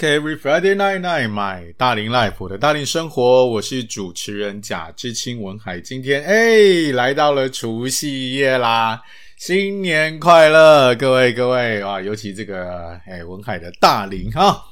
[0.00, 5.78] OK，Every Friday night night，my 大龄 life，我的大龄生活，我是主持人贾志清文海。
[5.78, 8.98] 今天哎，来到了除夕夜啦，
[9.36, 14.64] 新年快乐，各位各位啊，尤其这个哎文海的大龄哈，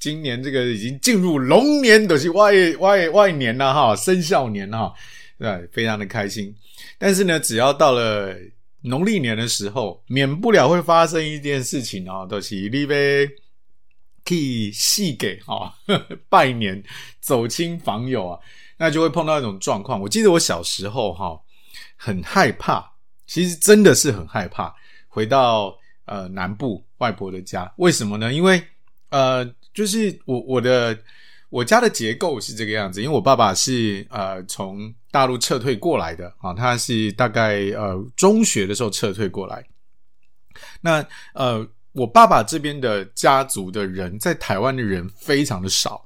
[0.00, 4.92] 今年这个已经进入龙年，都是外外外年了哈，生肖年哈，
[5.38, 6.52] 对，非常的开心。
[6.98, 8.34] 但是呢，只要到了
[8.82, 13.28] 农历年的时候，免不了会发生一件事情哦，都是你呗。
[14.26, 15.72] 可以细给哈
[16.28, 16.82] 拜年
[17.20, 18.40] 走亲访友啊，
[18.76, 20.00] 那就会碰到一种状况。
[20.00, 21.40] 我记得我小时候哈
[21.96, 22.84] 很害怕，
[23.26, 24.74] 其实真的是很害怕
[25.06, 27.72] 回到呃南部外婆的家。
[27.76, 28.32] 为什么呢？
[28.32, 28.60] 因为
[29.10, 30.98] 呃就是我我的
[31.48, 39.64] 我家的结构是这个样子，因为我爸爸是呃从大陆撤退过来的啊，他是大概呃中学的时候撤退过来，
[40.80, 41.64] 那呃。
[41.96, 46.04] 我爸爸这边的家族的人在台湾的人非常的少，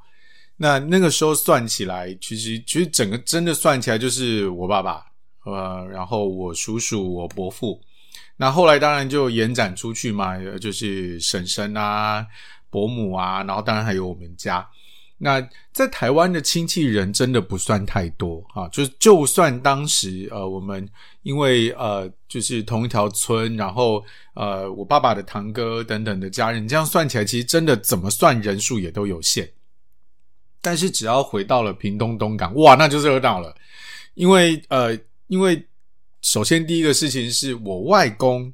[0.56, 5.04] 那那个时候算起来，其实其实整个真的算起来就是我爸爸，
[5.44, 7.80] 呃，然后我叔叔、我伯父，
[8.36, 12.24] 那后来当然就延展出去嘛，就是婶婶啊、
[12.70, 14.64] 伯母啊，然后当然还有我们家。
[15.22, 20.88] 那在台湾的亲戚人真的不算太多啊，就是就算当时呃我们
[21.24, 29.46] 因为呃就是同一条村，然后呃我爸爸的堂哥等等的家人，这样算起来其实真的怎么算人数也都有限。
[30.62, 33.54] 但是只要回到了屏东东港，哇，那就热闹了，
[34.14, 35.66] 因为呃因为
[36.22, 38.50] 首先第一个事情是我外公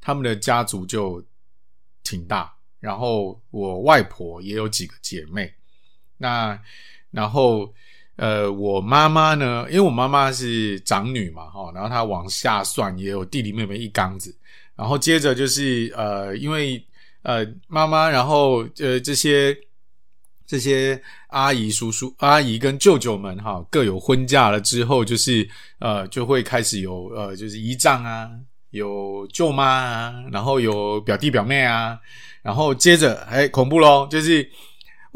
[0.00, 1.22] 他们的家族就
[2.02, 2.50] 挺大，
[2.80, 5.52] 然后我外婆也有几个姐妹。
[6.18, 6.60] 那
[7.10, 7.72] 然后
[8.16, 9.64] 呃，我妈妈呢？
[9.70, 14.36] 因为我妈妈是长女嘛，哈，然后她往下算也有弟弟妹妹一缸子，
[14.74, 16.84] 然后接着就是呃，因为
[17.22, 19.56] 呃妈妈，然后呃这些
[20.44, 25.48] 这些阿姨、叔叔、阿姨跟舅舅们哈，各有婚嫁了之后，就是
[25.78, 28.28] 呃就会开始有呃就是姨丈啊，
[28.70, 31.96] 有舅妈啊，然后有表弟表妹啊，
[32.42, 34.50] 然后接着哎恐怖咯，就是。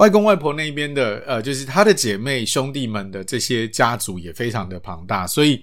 [0.03, 5.63] 外公外婆那边的，呃，就是他的姐妹兄弟们的这些家族也非常的庞大，所以，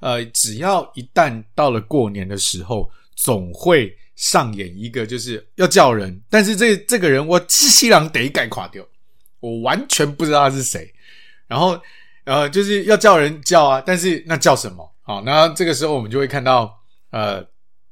[0.00, 8.82] 呃，只要一旦到了过年的时候，总会上演一个就是要叫人，但是这这个人我西郎得改垮掉，
[9.40, 10.90] 我完全不知道他是谁，
[11.46, 11.78] 然后，
[12.24, 14.90] 呃，就是要叫人叫啊，但是那叫什么？
[15.02, 16.74] 好，那这个时候我们就会看到，
[17.10, 17.46] 呃，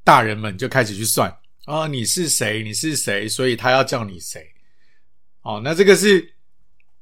[0.05, 1.31] 大人们就开始去算
[1.67, 2.63] 啊，你是谁？
[2.63, 3.29] 你是谁？
[3.29, 4.43] 所以他要叫你谁？
[5.43, 6.35] 哦，那这个是，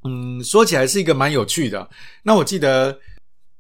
[0.05, 1.91] 嗯，说起来是一个蛮有趣的。
[2.23, 2.99] 那我记得，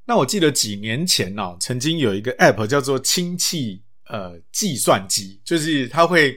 [0.06, 6.34] 那我记得几年前哦，曾经有一个 App 叫做亲戚呃计算机，就是它会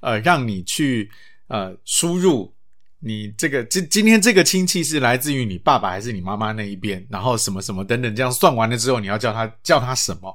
[0.00, 1.10] 呃让你去
[1.48, 2.54] 呃输入
[3.00, 10.32] 你这个今今天这个亲戚是来自于你爸爸还是你妈妈那一边，然后什么什么等等，这样算完了之后，你要叫他叫他什么？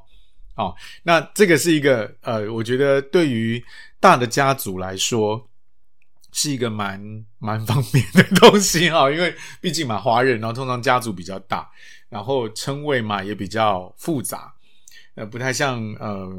[0.55, 3.63] 哦，那这个是一个呃，我觉得对于
[4.01, 5.47] 大的家族来说。
[6.37, 7.01] 是一个蛮
[7.39, 11.65] 蛮方便的东西哈，因为毕竟嘛，华人，然后通常家族比较大，
[12.09, 14.53] 然后称谓嘛也比较复杂，
[15.15, 16.29] 呃，不太像呃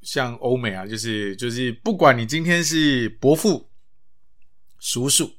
[0.00, 3.68] 像欧美啊，就是就是不管你今天是伯父、
[4.80, 5.30] 叔叔、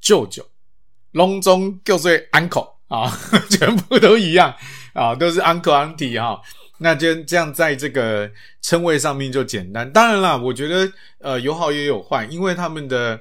[0.00, 0.42] 舅舅、
[1.10, 3.14] 隆中，叫做 uncle 啊，
[3.50, 4.54] 全部都一样
[4.94, 6.40] 啊，都是 uncle auntie 哈。
[6.80, 8.30] 那就这样，在这个
[8.62, 9.92] 称谓上面就简单。
[9.92, 13.20] 当然啦，我觉得呃有好也有坏，因为他们的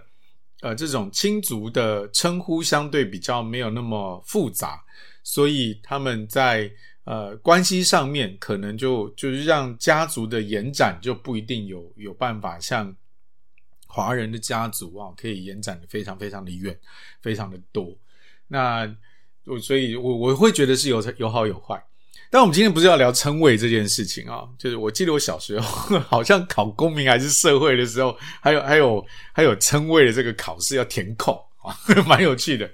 [0.61, 4.83] 呃这种亲族的称呼相对比较没有那么复杂，
[5.23, 6.71] 所以他们在
[7.03, 12.95] 呃关系上面可能就就是让家族的延展就不一定有有办法像
[13.87, 16.77] 华人的家族啊可以延展的非常非常的远，
[17.21, 17.97] 非常的多。
[18.47, 18.95] 那
[19.45, 21.83] 我所以我我会觉得是有有好有坏。
[22.29, 31.33] 但我们今天不是要聊称谓这件事情啊，就是我记得我小时候 好像考公民还是社会的时候，还有还有还有称谓的这个考试要填空
[31.63, 31.73] 啊，
[32.05, 32.69] 蛮有趣的。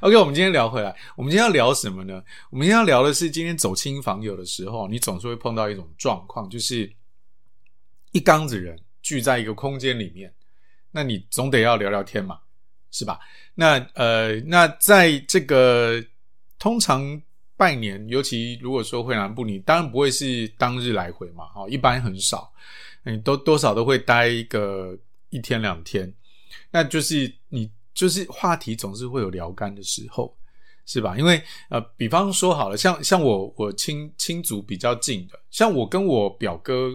[0.00, 2.22] OK，我们今天聊回来，我们今天要聊什么呢？
[2.50, 6.92] 我们今天要聊的是今天走亲访友的时候，你总是会碰到一种状况，就是
[8.12, 10.32] 一缸子人聚在一个空间里面，
[10.90, 12.38] 那你总得要聊聊天嘛，
[12.90, 13.18] 是吧？
[13.54, 16.04] 那呃，那在这个
[16.58, 17.22] 通常。
[17.60, 22.50] 拜年，尤其如果说回南部，你当然不会是当日来回嘛，哈，一般很少，
[23.04, 24.98] 你都多少都会待一个
[25.28, 26.10] 一天两天，
[26.70, 30.34] 那就是你就是话题总是会有聊干的时候，
[30.86, 31.18] 是吧？
[31.18, 36.90] 因为呃，比方说好了，像像我我亲亲族比较近的，像我跟我表哥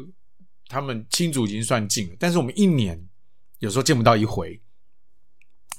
[0.68, 3.00] 他们亲族已经算近了，但是我们一年
[3.60, 4.60] 有时候见不到一回，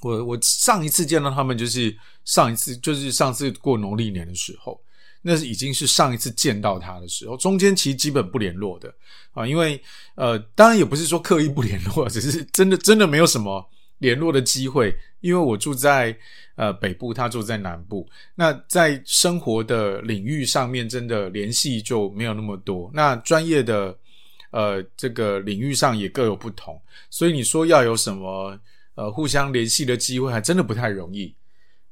[0.07, 4.79] 我我上一次见到他们就是上一次就是上次过农历年的时候，
[5.21, 8.93] 那是已经是上一次见到他的时候，中间其实基本不联络的
[9.33, 9.81] 啊，因为
[10.15, 16.15] 呃，当然也不是说刻意不联络，只是真的真的没有什么联络的机会，因为我住在
[16.55, 23.97] 呃北部，他住在南部，那在生活的领域上面真的联系就没有那么多，那专业的
[24.51, 28.57] 呃这个领域上也各有不同，所以你说要有什么？
[28.97, 31.31] 呃，互相联系的机会还真的不太容易。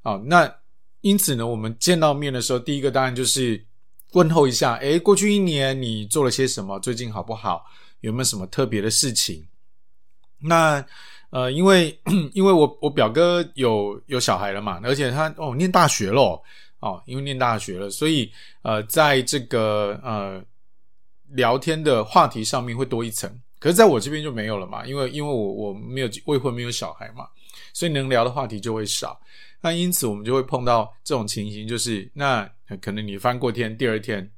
[0.01, 0.51] 好，那
[1.01, 3.63] 因此呢，我们见到面的时候，第一个当然就是
[4.13, 6.79] 问候一下，诶，过去一年你做了些什么？
[6.79, 7.63] 最近好不好？
[8.01, 9.45] 有没有什么特别的事情？
[10.39, 10.83] 那
[11.29, 11.95] 呃，因为
[12.33, 16.41] 因为我我表哥有有小孩了嘛，而且他哦念大学咯，
[16.79, 18.31] 哦，因为念大学了，所以
[18.63, 20.43] 呃，在这个呃
[21.29, 23.29] 聊天的话题上面会多一层。
[23.59, 27.27] 可是在我这边就没有了嘛，因为因为我我没有未婚没有小孩嘛，
[27.73, 29.19] 所以能聊的话题就会少。
[29.61, 32.47] 那因此我们就会碰到这种情形，就是那
[32.79, 34.29] 可能你翻过天，第二天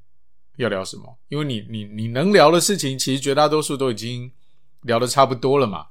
[0.56, 1.18] 要聊什么？
[1.28, 4.30] 因为你你你能聊的事情，其实绝大多数都已经
[4.82, 5.84] 聊的差不多了嘛，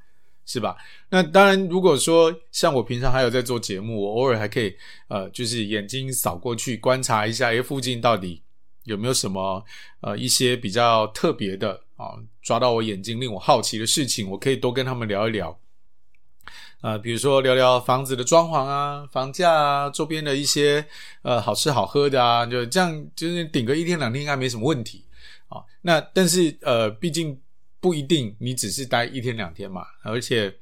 [0.47, 0.75] 是吧？
[1.09, 4.75] 那当然，如果说像我平常还有在做节目，我偶尔还可以
[5.09, 8.41] 呃，就是眼睛扫过去观察一下，诶，附近到底
[8.85, 9.63] 有没有什么
[10.01, 11.79] 呃一些比较特别的。
[11.97, 15.59] 啊，抓到我眼睛令我好奇的事情，我可以多跟他们聊一聊。
[16.81, 20.85] 呃，比如说聊聊房子的装潢啊、房价啊、周边的一些
[21.23, 25.03] 呃好吃好喝的啊，就这样，就是顶个一天两天应该没什么问题
[25.47, 25.57] 啊。
[25.81, 27.35] 那但是呃，毕竟
[27.79, 30.53] 不一定你只是待一天两天嘛，而且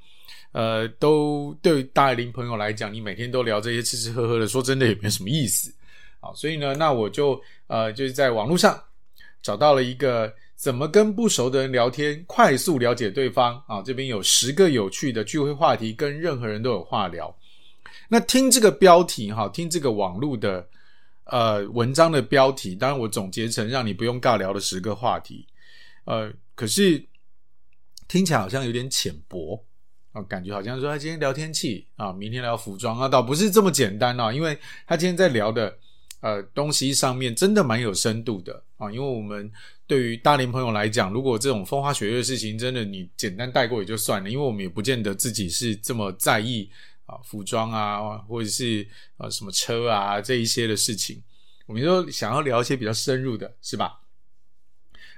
[0.53, 5.69] 呃，都对大龄朋友来讲，你每天都聊这些吃吃喝喝的，说真的也没什么意思
[6.21, 6.31] 啊。
[6.33, 8.81] 所以呢，那我就呃，就是在网络上
[9.41, 10.33] 找到了一个。
[10.55, 13.81] 怎么跟不熟的人聊天，快速了解对方啊？
[13.81, 17.35] 这边有十个有趣的聚会话题，跟任何人都有话聊。
[18.07, 20.67] 那听这个标题哈，听这个网络的
[21.25, 25.45] 呃文章的标题，当然我总结成让你不用尬聊的十个话题。
[26.05, 27.05] 呃，可是
[28.07, 29.61] 听起来好像有点浅薄
[30.13, 34.57] 啊，感觉好像说他今天聊天气啊，明天聊服装啊，倒不是这么简单啊，因为
[34.87, 35.77] 他今天在聊的。
[36.25, 39.51] 呃，东西上面真的蛮有深度的啊，因为我们
[39.85, 46.67] 对于大龄朋友来讲，如果这种风花雪月的事情，真的你简单带过也就算了，因为我们也不见得自己是这么在意
[47.05, 48.87] 啊，服装啊，或者是
[49.17, 51.21] 呃什么车啊这一些的事情，
[51.67, 54.01] 我们都想要聊一些比较深入的，是吧？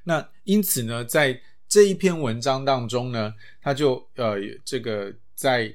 [0.03, 1.39] 那因此呢，在
[1.69, 5.73] 这一篇文章当中呢，他就呃这个在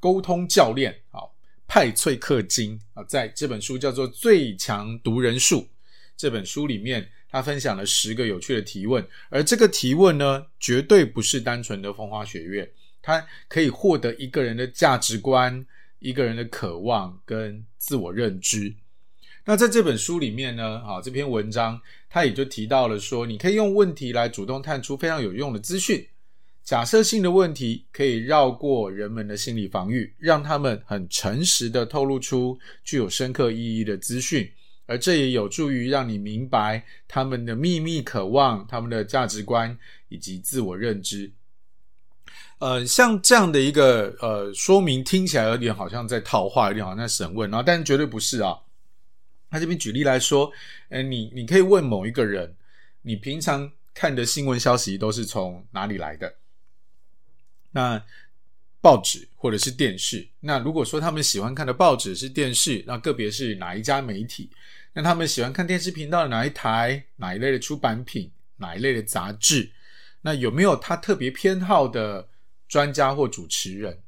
[0.00, 1.20] 沟通教练啊。
[1.66, 5.60] 派翠克金啊，在这本书叫做《最强读人术》
[6.16, 12.72] 这本书里面，他分享了十个有趣的提问，而这个提问呢，绝对不是单纯的风花雪月，
[13.02, 15.66] 它可以获得一个人的价值观、
[15.98, 18.72] 一个人的渴望跟自我认知。
[19.44, 26.06] 那在这本书里面呢，啊，这篇文章他也就提到了说，你可以用问题来主动探出非常有用的资讯。
[26.64, 34.50] 假设性的问题可以绕过人们的心理防御，让他们很诚实的透露出具有深刻意义的资讯，
[34.86, 39.76] 而这也有助于让你明白他们的秘密渴望、他们的价值观
[40.08, 41.30] 以及自我认知。
[42.60, 48.56] 呃，像这样的一个呃说明，听起来有点好像在套话，有点好像在审问啊，但绝对不是啊。
[49.50, 50.50] 他这边举例来说，
[50.88, 52.54] 呃，你你可以问某一个人，
[53.02, 56.34] 你平常看的新闻消息都是从哪里来的？
[57.74, 58.00] 那
[58.80, 64.48] 报纸或者是电视，那如果说他们喜欢看的报纸是电视，那个别是哪一家媒体？
[64.92, 67.04] 那他们喜欢看电视频道的哪一台？
[67.16, 68.30] 哪一类的出版品？
[68.58, 69.72] 哪一类的杂志？
[70.20, 72.28] 那有没有他特别偏好的
[72.68, 73.98] 专家或主持人？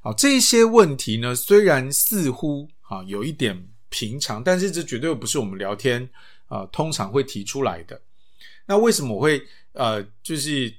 [0.00, 6.08] 好，这些问题呢，虽然似乎啊有一点平常，但是这绝对不是我们聊天
[6.46, 8.00] 啊通常会提出来的。
[8.64, 10.72] 那为什么我会呃就是？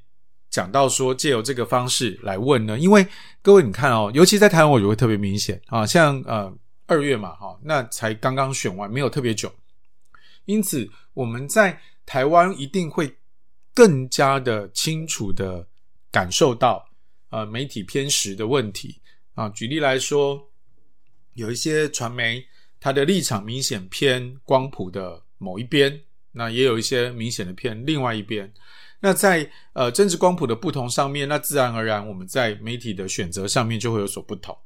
[0.55, 3.05] 讲到说借由这个方式来问呢，因为
[3.41, 6.49] 各位你看哦，尤其在台湾，我觉得特别明显啊，像呃
[6.85, 9.51] 二月嘛哈，那才刚刚选完，没有特别久，
[10.45, 13.13] 因此我们在台湾一定会
[13.73, 15.67] 更加的清楚的
[16.09, 16.87] 感受到
[17.31, 19.01] 呃媒体偏食的问题
[19.33, 19.49] 啊。
[19.49, 20.41] 举例来说，
[21.33, 22.41] 有一些传媒
[22.79, 25.99] 它的立场明显偏光谱的某一边，
[26.31, 28.49] 那也有一些明显的偏另外一边。
[28.99, 34.57] 那在呃政治光谱的不同上面，那自然而然我们在媒体的选择上面就会有所不同。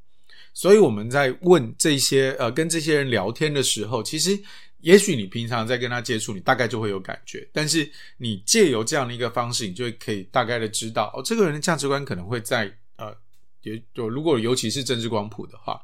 [0.53, 4.37] 所以我们在问这些呃跟这些人聊天的时候，其实
[4.79, 7.47] 也许你平常在跟他接触，你大概就会有感觉。
[7.53, 13.15] 但是你借由这样的一个方式，你就可以大概的知道哦，这个人的价值观可能会在呃
[13.61, 15.81] 也就如果尤其是政治光谱的话，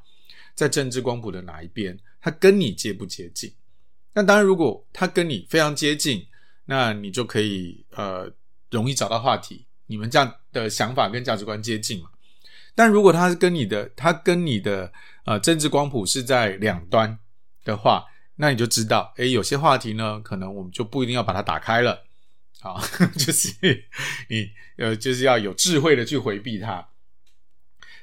[0.56, 3.54] 在政治光谱的哪一边，他跟你接不接近？
[4.14, 6.25] 那当然，如果他跟你非常接近，
[6.65, 8.31] 那你就可以呃
[8.72, 12.10] 容易找到话题，你们这样的想法跟价值观接近嘛。
[12.74, 14.91] 但如果他是跟你的，他跟你的
[15.25, 17.17] 呃政治光谱是在两端
[17.63, 18.05] 的话，
[18.36, 22.03] 那你就知道，诶，有些话题呢，可能我们就不一定要把它打开了，
[22.62, 22.81] 啊，
[23.17, 23.50] 就是
[24.27, 26.89] 你呃就是要有智慧的去回避它。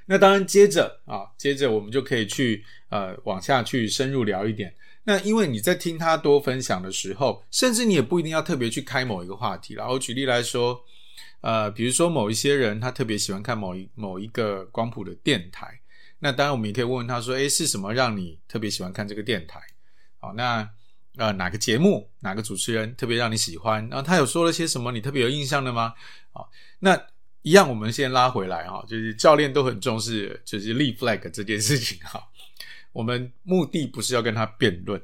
[0.07, 4.75] 那当然，接着啊，接着我们就可以去呃往下去深入聊一点。
[5.05, 9.75] 那因为你在听他多分享的时候，甚至你也不一定要特别去开某一个话题。
[9.75, 10.85] 然后举例来说。
[11.43, 15.81] 呃，比如说某一些人，他特别喜欢看某一某一个光谱的电台，
[16.21, 19.61] 那当然我们也可以问问他说，诶，是什么让你特别喜欢看这个电台？
[20.21, 20.71] 好，那
[21.17, 23.85] 呃哪个节目，哪个主持人特别让你喜欢？
[23.89, 25.95] 然后他有说了些什么你特别有印象的吗？
[26.31, 26.97] 好，那
[27.43, 32.23] 一样，我们先拉回来哈，就是教练都很重视，就是立 flag 这件事情哈。
[32.93, 35.01] 我们目的不是要跟他辩论。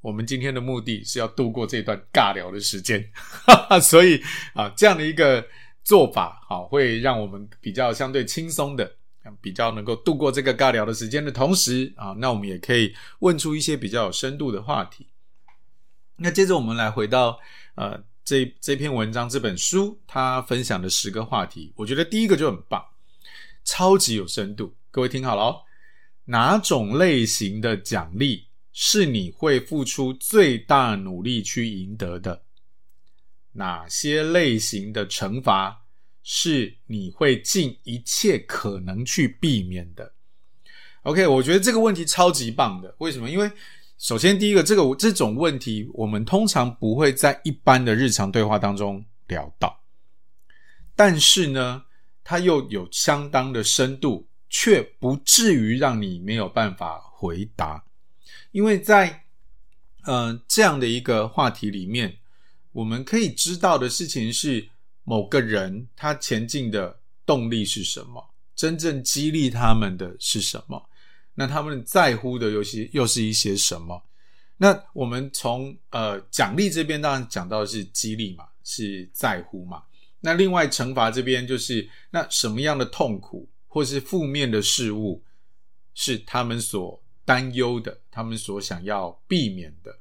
[0.00, 3.10] 我们今天的目的是要度过这段尬聊的时间，
[3.82, 4.22] 所以
[4.54, 5.44] 啊，这样的一个
[5.82, 8.88] 做法，好，会让我们比较相对轻松的，
[9.40, 15.08] 比较能够度过这个尬聊的时间的同时啊，那我们也可以问出一些比较有深度的话题。
[16.18, 17.38] 那接着我们来回到
[17.74, 22.84] 呃这这篇文章这本书，他分享的十个话题，我觉得第一个就很棒，
[23.64, 24.72] 超级有深度。
[24.92, 25.62] 各位听好了哦，
[26.26, 32.42] 哪种类型的奖励是你会付出最大努力去赢得的？
[33.52, 35.84] 哪些类型的惩罚
[36.22, 40.12] 是你会尽一切可能去避免的
[41.02, 42.94] ？OK，我觉得这个问题超级棒的。
[42.98, 43.30] 为什么？
[43.30, 43.50] 因为
[43.96, 49.80] 首先第一个，这个这种问题我们通常不会在一般的日常对话当中聊到，
[50.94, 51.84] 但是呢，
[52.22, 57.84] 它又有相当的深度，却不至于让你没有办法回答。
[58.52, 59.24] 因为在
[60.04, 62.18] 呃这样的一个话题里面，
[62.72, 64.68] 我们可以知道的事情是，
[65.04, 70.88] 某个人他前进的动力是什么，真正激励他们的是什么，
[71.34, 74.02] 那他们在乎的又是又是一些什么？
[74.58, 79.82] 那我们从呃奖励这边当然讲到的是激励嘛，是在乎嘛。
[80.20, 83.46] 那另外惩罚这边就是那什么样的痛苦
[83.76, 85.22] 或是负面的事物
[85.92, 89.94] 是他们所担忧的，他们所想要避免的，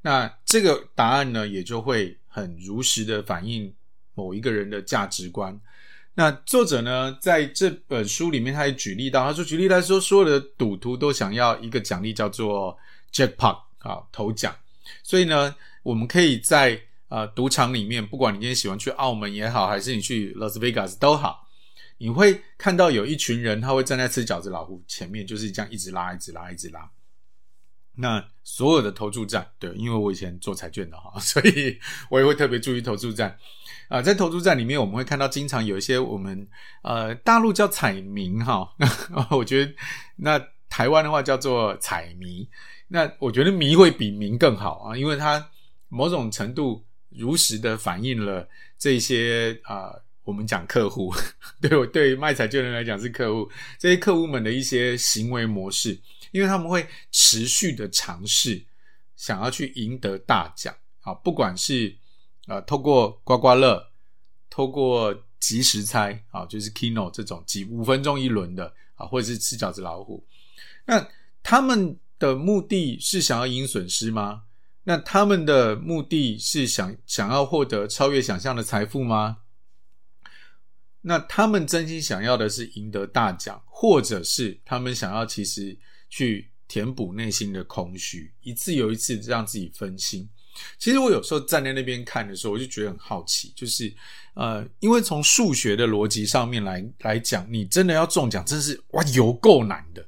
[0.00, 3.70] 那这个答案呢，也就会很如实的反映
[4.14, 5.60] 某一个人的价值观。
[6.14, 12.74] 那作者呢，在这本书里面，他也举例到，他说，举例来说，所有的赌徒都想要一个奖励，叫做
[13.12, 14.56] jackpot 啊，头奖。
[15.02, 21.45] 所以呢，我们可以在呃赌场里面，不管你今天喜欢去澳门也好，还是你去 Las Vegas 都好。
[21.98, 26.90] 你会看到有一群人，他会站在吃饺子老虎前面，就是这样一直拉，一直拉，一直拉。
[27.98, 31.78] 那所有的投注站，对，因为我以前做彩券的哈， 所以
[32.10, 33.34] 我也会特别注意投注站。
[33.88, 36.46] 啊、在投注站里面，我们会看到经常有一些我们
[36.82, 38.68] 呃大陆叫彩民哈，
[39.30, 39.72] 我觉得
[40.16, 40.38] 那
[40.68, 42.46] 台湾的话叫做彩迷。
[42.88, 45.48] 那我觉得迷会比民更好啊，因为它
[45.88, 49.94] 某种程度如实的反映了这些啊。
[50.26, 51.14] 我们讲客户，
[51.60, 55.96] 对我对卖彩券人来讲是客户，这些客户们的一些行为模式，
[56.32, 58.60] 因为他们会持续的尝试，
[59.14, 61.96] 想要去赢得大奖啊，不管是
[62.46, 63.92] 啊透过刮刮乐，
[64.50, 70.26] 透过即时猜啊，就是 Keno 这种几五分钟一轮的啊，或者是吃饺子老虎，
[70.86, 71.08] 那
[71.44, 74.42] 他们的目的是想要赢损失吗？
[74.82, 79.38] 那他们的目的是想想要获得超越想象的财富吗？
[81.08, 85.78] 那他们真心想要的是赢得大奖，或者是他们想要其实
[86.10, 90.28] 去填补内心的空虚，一次又一次让自己分心。
[90.80, 93.94] 其实我有时候站在那边看的时候，我就觉得很好奇，就是
[94.34, 100.04] 呃，因为从数学的逻辑上面来来讲，你真的要中奖，真是哇，有够难的。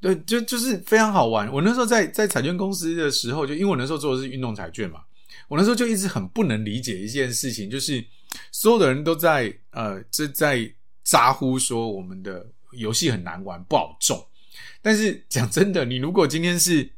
[0.00, 1.52] 对，就就是非常好玩。
[1.52, 5.02] 我那时候在在彩券公司的时候，就因为我那时候做的是运动彩券嘛，
[5.48, 8.02] 我那时候就一直很不能理解一件事情，就是。
[8.52, 10.70] 所有的人都在呃，这在
[11.02, 14.26] 咋呼说我们的游戏很难玩，不好中。
[14.82, 16.90] 但是讲真的，你如果今天是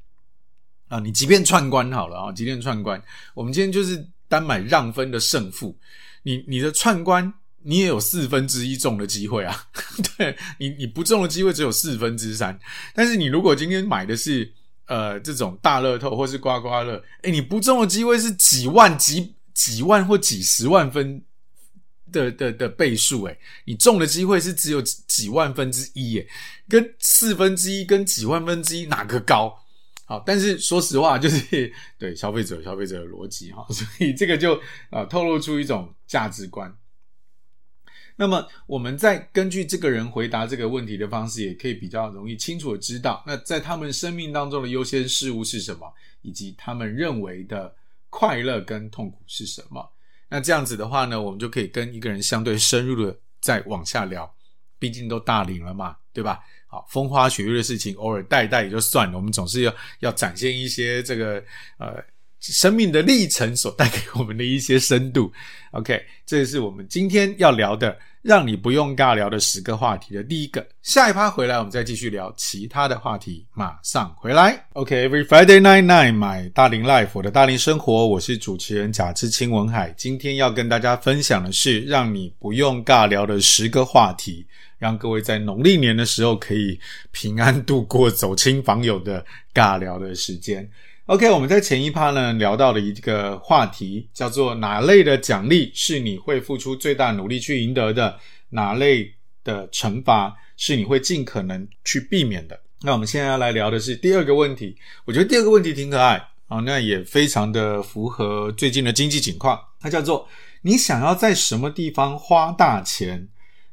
[0.88, 3.02] 啊、你即便串关好了啊，即便串关，
[3.35, 5.76] 我们今天就是单买让分的胜负，
[6.23, 7.30] 你你的串关
[7.62, 9.68] 你也有四分之一中的机会啊。
[10.16, 12.59] 对你你不中的机会只有四分之三。
[12.95, 14.50] 但是你如果今天买的是
[14.87, 21.23] 呃这种大乐透或是刮刮乐，诶，你不中的机会是几万几几万或几十万分。
[22.12, 26.29] 的的的倍数，诶，你中的机会是只有几万分之一，诶，
[26.69, 29.59] 跟四分之一跟几万分之一哪个高？
[30.05, 34.59] 好，但是说实话，就是 对消费者消费者的逻辑哈，所以这个就
[34.91, 36.75] 啊、透露出一种价值观。
[38.17, 47.77] 那么我们在根据这个人回答这个问题的方式，也可以比较容易清楚的知道，那在他们生命当中的优先事物是什么，以及他们认为的
[48.11, 49.93] 快乐跟痛苦是什么。
[50.29, 54.35] 那这样子的话呢，我们就可以跟一个人相对深入的再往下聊，
[54.79, 56.41] 毕竟都大龄了嘛，对吧？
[56.67, 61.43] 好，风花雪月的事情偶尔带一带也就算了，我们总是要要展现一些这个
[61.79, 62.03] 呃。
[62.40, 65.33] 生命的历程所带给我们的一些深度
[65.73, 70.66] ，OK，这是我们今天要聊的，让你不用尬聊的十个话题的第一个。
[70.83, 73.45] 下一趴回来，我们再继续聊其他的话题。
[73.54, 79.92] 马上回来，OK，Every Friday night night，买大龄 Life，我的大龄生活，我是主持人贾志清文海。
[79.97, 84.47] 今天要跟大家分享的是，让你不用尬聊的十个话题，
[84.78, 86.78] 让各位在农历年的时候可以
[87.11, 90.68] 平安度过走亲访友的尬聊的时间。
[91.09, 99.11] OK，我们在前一趴呢聊到了一个话题，叫做哪类的奖励是你会付出最大努力去赢得的，哪类
[99.43, 102.61] 的惩罚是你会尽可能去避免的。
[102.83, 109.59] 那我们现在要来聊的是第二个问题，我觉得第二个问题挺可爱啊，那也非常的符合最近的经济情况。
[109.81, 110.29] 它叫做
[110.61, 113.27] 你想要在什么地方花大钱，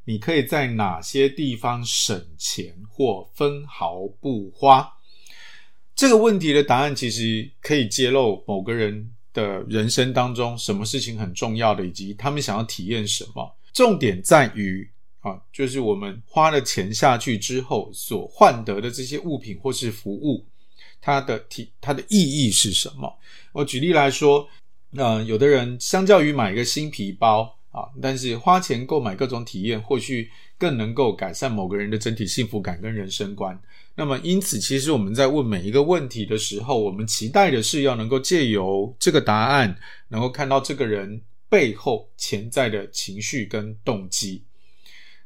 [0.06, 4.90] 你可以在哪些地方省钱或分毫不花。
[5.96, 13.56] 这个问题的答案其实可以揭露某个人的人生当中什么事情很重要的，以及他们想要体验什么。
[13.74, 14.90] 重点在于
[15.22, 20.46] 啊，就是我们花了钱下去之后所换得的这些物品或是服务，
[21.02, 23.18] 它的体它的意义是什么？
[23.54, 24.48] 我举例来说，
[24.92, 33.60] 呃，有的人相较于买一个新皮包啊，但是花钱购买各种体验，或许更能够改善某个人的整体幸福感跟人生观。
[33.98, 39.78] 那么，因此，其实我们在问每一个问题的时候，我们期待的是要能够借由这个答案，
[40.10, 44.44] 能够看到这个人背后潜在的情绪跟动机。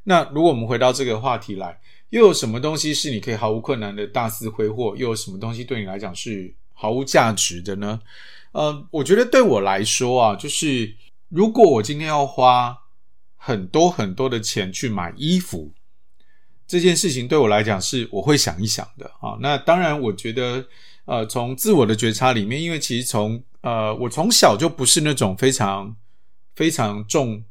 [0.03, 1.79] 那如果我们回到这个话题来，
[2.11, 4.95] 又有什么东西是你可以毫无困难的大肆挥霍？
[4.95, 7.99] 又有什么东西对你来讲是毫无价值的呢？
[8.51, 10.93] 呃，我觉得对我来说啊，就是
[11.29, 12.77] 如果我今天要花
[13.35, 15.73] 很多很多的钱去买衣服。
[16.69, 19.35] 这件事情对我来讲是我会想一想的啊。
[19.41, 20.63] 那当然，我觉得
[21.05, 25.97] 呃，从自我的觉察里面，因为其实从呃，我从小就不是那种非常
[26.53, 27.43] 非常重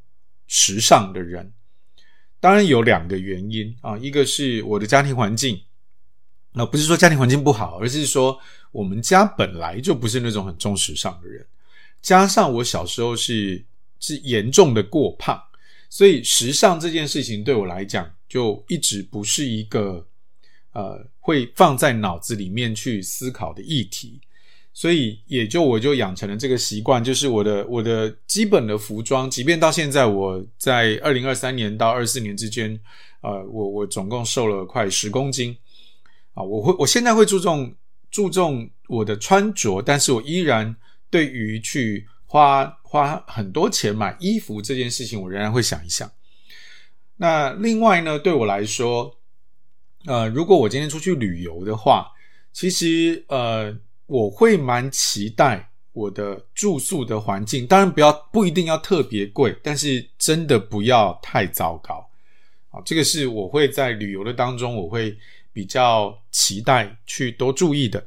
[0.47, 1.53] 时尚的人。
[2.39, 5.61] 当然有两个原因啊，一个是我的家庭环境，
[6.53, 8.39] 那不是说家庭环境不好，而是说
[8.71, 11.45] 我们家本来就不是那种很重时尚的人，
[12.01, 13.65] 加上我小时候是
[13.99, 15.43] 是严重的过胖，
[15.91, 18.09] 所以时尚这件事情对我来讲。
[18.29, 20.07] 就一直不是一个
[20.73, 24.21] 呃会放在脑子里面去思考的议题，
[24.73, 32.79] 所以也就我就养成了这个习惯，就是我的我的基本的服装，即便到现在我在二零二三年到二四年之间，
[33.23, 35.57] 呃，我我总共瘦了快十公斤
[36.35, 37.75] 啊，我会我现在会注重
[38.11, 40.77] 注重我的穿着，但是我依然
[41.11, 46.11] 对于去花花很多钱买衣服这件事情，我仍然会想一想。
[47.21, 49.13] 那另外呢，对我来说，
[50.07, 52.07] 呃，如果我今天出去旅游的话，
[52.53, 53.77] 其实呃，
[54.07, 62.09] 我会蛮期待我的住宿的环境，当然不要不一定要特别贵，但是真的不要太糟糕。
[62.71, 65.17] 好，这个是我会在旅游的当中，我会
[65.53, 68.07] 比较期待去多注意的。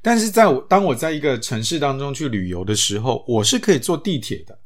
[0.00, 4.56] 但是在我当我在一个城市当中去旅游的时候，我是可以坐地铁的。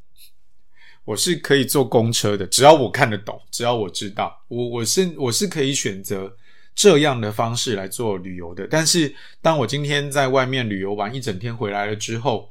[1.07, 6.35] 我是可以坐公车的，只要我看得懂，只要我知道，我我是我是可以选择
[6.75, 8.67] 这样的方式来做旅游的。
[8.67, 12.49] 但是，当我今天在外面旅游完一整天回来了之后，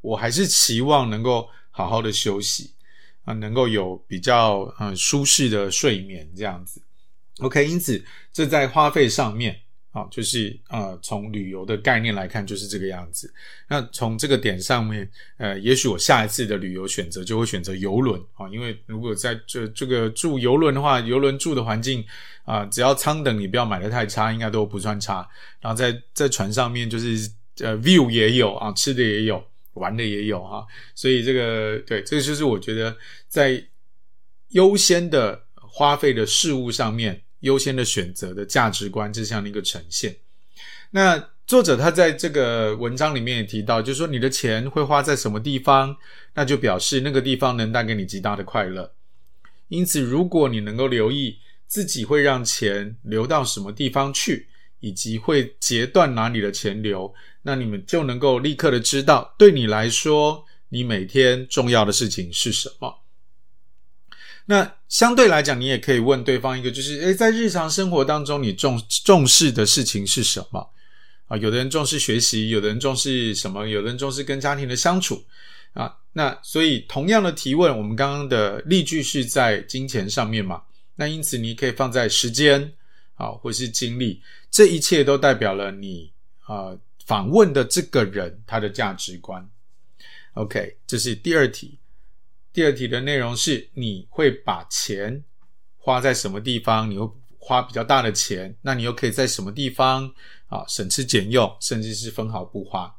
[0.00, 2.70] 我还是期望能够好好的休息
[3.24, 6.80] 啊，能够有比较嗯舒适的睡眠这样子。
[7.40, 9.62] OK，因此这在花费上面。
[9.96, 13.32] 好，就是呃，从旅游的概念来看，就是这个样子。
[13.66, 22.04] 那从这个点上面，呃，也许我下一次的旅游选择就会选择游轮啊，因为如果在这这个住游轮的话，游轮住的环境
[22.44, 25.26] 啊、只要舱等你不要买的太差，应该都不算差。
[25.62, 27.30] 然后在在船上面，就是
[27.60, 30.64] 呃，view 也有啊，吃的也有，玩的也有哈、啊。
[30.94, 32.94] 所以这个对，这个就是我觉得
[33.28, 33.64] 在
[34.48, 37.22] 优先的花费的事物上面。
[37.40, 40.16] 优先的选择的价值观，这样的一个呈现。
[40.90, 45.96] 那作者他在这个文章里面也提到，就是说你的钱会花在什么地方，
[46.34, 48.92] 那就表示那个地方能带给你极大的快乐。
[49.68, 54.48] 因此，如果你能够留意自己会让钱流到什么地方去，
[54.80, 63.02] 以及会截断哪里的钱流，那你们就能够立刻的知道，对你来说，你每天重要的事情是什么。
[64.46, 70.70] 那相对来讲，你也可以问对方一个，就是，诶，在日常生活当中，你重重视的事情是什么？
[71.26, 73.66] 啊，有的人重视学习，有的人重视什么？
[73.66, 75.24] 有的人重视跟家庭的相处。
[75.72, 80.62] 啊，那所以同样的提问，我们刚刚的例句是在金钱上面嘛？
[80.94, 82.72] 那因此你可以放在时间
[83.16, 86.10] 啊，或是精力，这一切都代表了你
[86.44, 89.46] 啊访问的这个人他的价值观。
[90.34, 91.76] OK，这是第二题。
[92.56, 95.22] 第二题的内容是你会把钱
[95.76, 96.90] 花在什么地方？
[96.90, 97.06] 你会
[97.38, 100.10] 花比较大的钱，那你又可以在什么地方
[100.46, 102.96] 啊省吃俭用，甚至是分毫不花？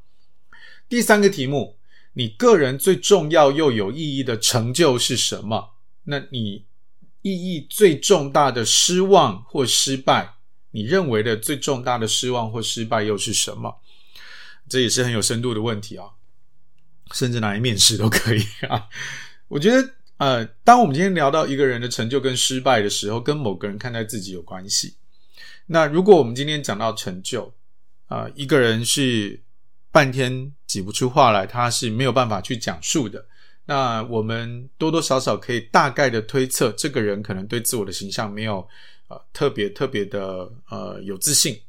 [0.88, 1.80] 第三个题目。
[2.14, 5.72] 你个人最重要又有意义的成就是什么？
[6.04, 6.66] 那你
[7.24, 10.36] 意义最重大的失望或失败，
[10.70, 13.82] 你认为的最重大的失望或失败又是什么？
[14.70, 16.12] 这也是很有深度的问题啊，
[17.12, 18.88] 甚至拿来面试都可以啊。
[19.48, 24.96] 我觉得，呃，当我们今天聊到一个人的成就跟失败的时候，跟某个人看待自己有关系。
[25.68, 27.54] 那如果我们今天讲到成就，
[28.08, 29.42] 啊，呃，一个人是。
[29.90, 33.26] 半天挤不出话来，他是没有办法去讲述的。
[33.66, 38.68] 那我们多多少少可以大概的推测，这个人可能对自我的形象没有
[39.08, 41.60] 呃特别特别的呃有自信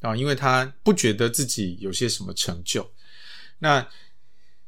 [0.00, 2.88] 啊，因为他不觉得自己有些什么成就。
[3.58, 3.86] 那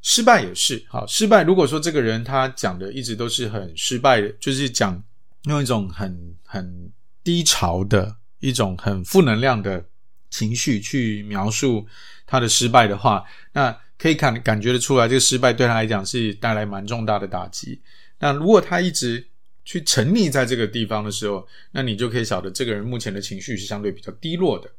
[0.03, 5.03] 失败也是好，失败如果说这个人他讲的一直都是很失败的，就是讲
[5.45, 6.91] 用一种很很
[7.23, 9.85] 低潮的一种很负能量的
[10.31, 11.87] 情绪去描述。
[12.27, 17.81] 他的失败的话，那可以感感觉得出来，这个失败对他来讲是带来蛮重大的打击。
[18.21, 19.27] 那如果他一直
[19.65, 24.71] 去沉溺在这个地方的时候，那你就可以晓得这个人目前的情绪是相对比较低落的。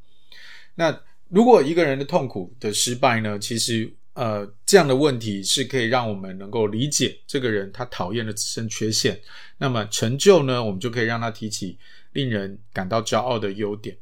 [0.75, 9.19] 那如果一个人的痛苦的失败呢，其实呃这样的问题是可以让我们能够理解这个人他讨厌的自身缺陷。
[9.57, 11.77] 那么成就呢，我们就可以让他提起
[12.13, 13.97] 令人感到骄傲的优点。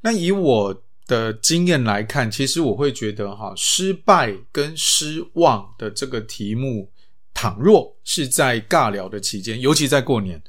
[0.00, 0.82] 那以我。
[1.08, 6.90] 的经验来看，其实我会觉得哈，失败跟失望的这个题目，
[7.32, 10.42] 倘若是在尬聊的期间，尤其在过年，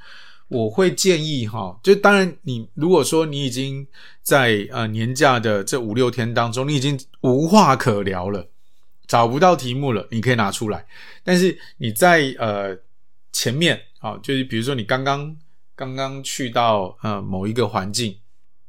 [0.47, 3.85] 我会建议哈，就当然你如果说你已经
[4.23, 8.49] 在呃年假的这五六天当中，你已经无话可聊了，
[9.07, 10.85] 找不到题目了，你可以拿出来。
[11.23, 12.77] 但是你在呃
[13.31, 15.35] 前面啊，就是比如说你刚刚
[15.75, 18.17] 刚刚去到呃某一个环境。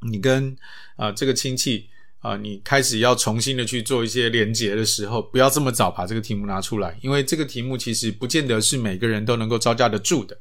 [0.01, 0.55] 你跟
[0.95, 10.37] 啊、这个亲戚啊、你开始要重新的去做一些连结的时候，不要这么早把这个题目拿出来，因为这个题目其实不见得是每个人都能够招架得住的，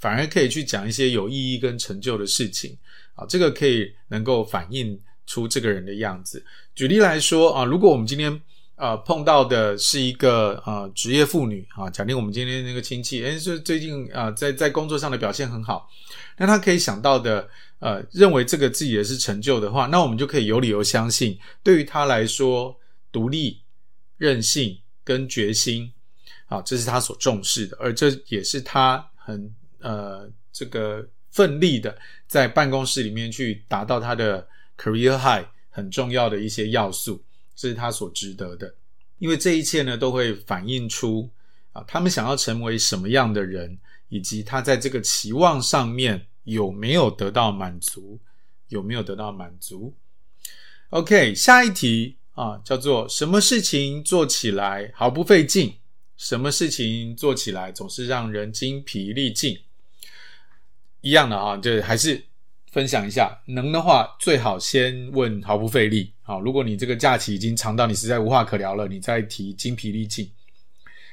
[0.00, 2.78] 反而可以去讲一些有意义跟成就的事情
[3.14, 6.42] 啊，这个可以能够反映出这个人的样子。
[6.74, 8.40] 举例来说啊，如果我们今天
[8.78, 15.90] 呃碰到的是一个呃职业妇女啊，假定我们今天那个亲戚，诶，是最近啊在在工作上的表现很好，
[16.38, 17.48] 那他可以想到的。
[17.80, 22.76] 呃，认为这个自己也是成就的话，那我们就可以有理由相信，对于他来说，
[23.12, 23.62] 独立、
[24.16, 25.92] 韧性跟决心，
[26.46, 34.44] 啊，这是他所重视的，而这也是他很呃这个奋力的在办公室里面去达到他的
[34.76, 37.22] career high 很重要的一些要素，
[37.58, 38.72] 这是他所值得的。
[39.18, 41.28] 因为这一切呢，都会反映出
[41.72, 46.26] 啊，他们想要成为什么样的人，以及他在这个期望上面。
[46.44, 48.18] 有没有得到满足？
[48.68, 49.94] 有没有得到满足
[50.88, 55.74] ？OK，下一题啊，叫做什么事情做起来毫不费劲？
[56.16, 59.58] 什么事情做起来总是让人精疲力尽？
[61.02, 62.24] 一样的啊，就还是
[62.72, 66.12] 分享一下，能的话最好先问毫不费力。
[66.22, 70.30] 好，如果你这个假期已经长到你实在无话可聊了，你再提精疲力尽。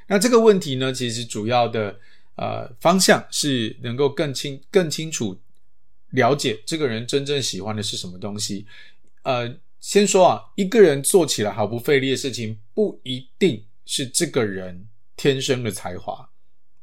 [0.07, 1.99] 那这个问题呢，其实主要的。
[2.37, 5.39] 呃，方向是能够更清、更清楚
[6.09, 8.67] 了解这个人真正喜欢的是什么东西。
[9.23, 16.29] 呃，先说啊，一个人做起来毫不费力的事情，不一定是这个人天生的才华，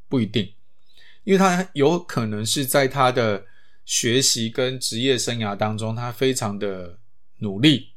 [0.08, 0.50] 不一定，
[1.24, 3.44] 因为他有可能是在他的
[3.84, 6.98] 学习跟职业生涯当中，他非常的
[7.38, 7.88] 努力，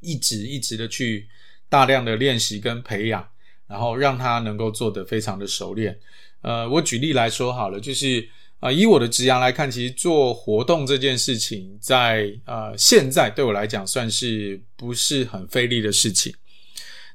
[0.00, 1.28] 一直一直的去
[1.68, 3.28] 大量的练习跟培养，
[3.66, 5.98] 然后让他能够做得非常的熟练。
[6.42, 8.20] 呃，我举例来说好了，就是
[8.60, 16.32] 啊、呃，以我的职涯来看，其实做活动这件事情在，在呃现在对我来讲算是不是很费力的事情。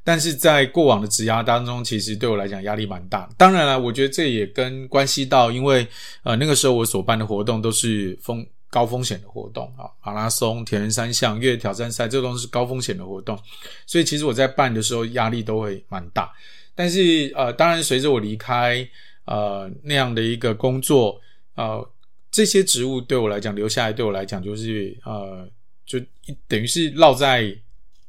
[0.04, 3.30] 但是在过往的职涯当中，其实对我来讲压力蛮大。
[3.38, 5.86] 当然了，我觉得这也跟关系到，因为
[6.24, 13.38] 呃那个时候我所办的活动都是风高风险的活动啊，马拉松、铁人三项、越野挑战赛，这都是高风险的活动，
[13.86, 16.32] 所以其实我在办的时候压力都会蛮大。
[16.74, 18.88] 但是呃，当然随着我离开
[19.26, 21.20] 呃那样的一个工作，
[21.56, 21.88] 呃
[22.32, 25.48] 这些职务对我来讲留下来，对我来讲就是呃
[25.86, 26.00] 就
[26.48, 27.54] 等于是烙在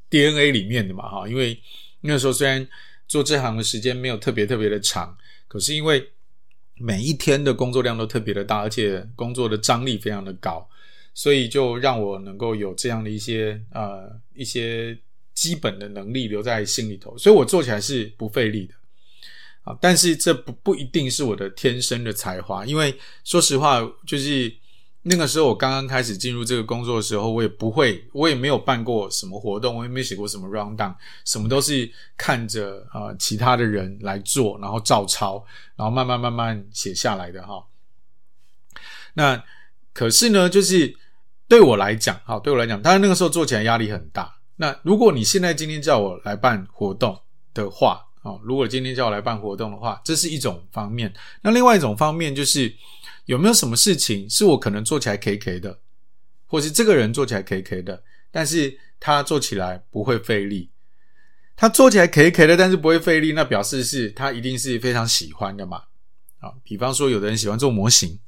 [0.08, 1.58] DNA 里面的嘛哈，因为
[2.02, 2.66] 那个时候虽然
[3.08, 5.16] 做这行的时间没有特别特别的长，
[5.48, 6.06] 可是因为
[6.74, 10.68] 每一天的工作量都特别的大，而且工作的张力非常的高，
[11.14, 14.96] 所以就让我能够有这样的一些呃一些
[15.34, 18.74] 基本的能力留在心里头，所以我做起来是不费力的
[19.62, 19.76] 啊。
[19.80, 24.52] 但是这不不一定是我的天生的才华，因为说实话，就是。
[25.04, 37.66] 那个时候我刚刚开始进入这个工作的时候，我也不会，我也没有办过什么活动，我也没写过什么 round down，什么都是看着啊、其他的人来做，然后照抄，然后慢慢慢慢写下来的哈。
[39.14, 39.42] 那
[39.92, 40.96] 可是呢，就是
[41.48, 44.32] 对我来讲，哈，对我来讲，当然那个时候做起来压力很大。
[44.54, 47.20] 那如果你现在今天叫我来办活动
[47.52, 51.12] 的话，啊，如果今天叫我来办活动的话，这是一种方面。
[51.40, 52.72] 那另外一种方面就是。
[53.26, 55.80] 有没有什么事情是我可能做起来 K K 的，
[56.46, 60.70] 或是这个人做起来 K K 的，但是他做起来不会费力。
[61.54, 65.82] 他做起来 K K 的，但是不会费力，那表示是他一定是非常喜欢的嘛？
[66.40, 68.18] 啊，比方说有的人喜欢做模型，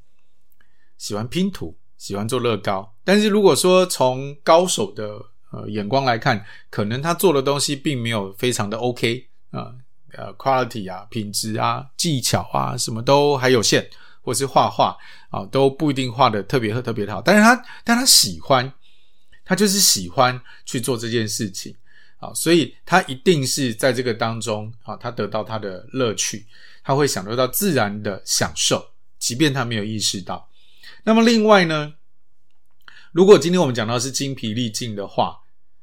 [0.99, 9.75] 喜欢拼图，喜欢做乐高，但是如果说从高手的呃眼光来看，可能他做的东西并没有非常的 OK 啊，
[10.13, 13.91] 呃，quality 啊，品质啊，技巧啊，什么都还有限。
[14.25, 14.97] 或是画画
[15.29, 18.73] 啊，都不一定画的特别特别的好，但是他，但他喜欢，
[19.45, 21.77] 他就是喜欢去做这件事情
[22.19, 26.47] 啊，所以他一定是在这个当中啊，他得到他的乐趣，
[26.83, 28.85] 他会享受到自然的享受，
[29.19, 30.49] 即便他没有意识到。
[31.05, 31.93] 那么另外呢，
[33.13, 35.41] 如果今天我们讲到是精疲力尽的话，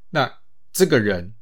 [0.09, 0.39] 那
[0.73, 1.33] 这个人。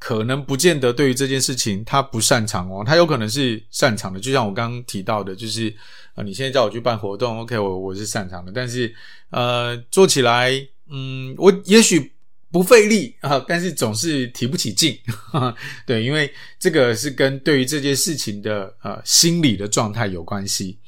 [0.00, 4.18] 可能不见得对于这件事情他不擅长哦，他有可能是擅长的。
[4.18, 5.72] 就像我刚刚提到的，就是
[6.14, 8.92] 呃，你现在叫我去办活动，OK，我我是擅长的，但是
[9.28, 10.50] 呃，做起来，
[10.90, 12.10] 嗯，我也许
[12.50, 20.78] 不费力啊，但是总是提不起劲，呵呵，对，因为这个是跟对于这件事情的呃心理的状态有关系。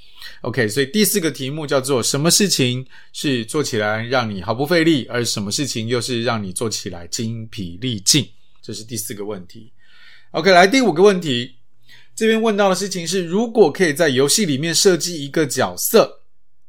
[0.41, 8.27] OK，所以第四个题目叫做什么事情是做起来让你毫不费力，而什么事情又是让你做起来精疲力尽？
[8.63, 9.73] 这是第四个问题。
[10.31, 11.57] OK，来第五个问题，
[12.15, 16.21] 这边问到的事情是：如果可以在游戏里面设计一个角色，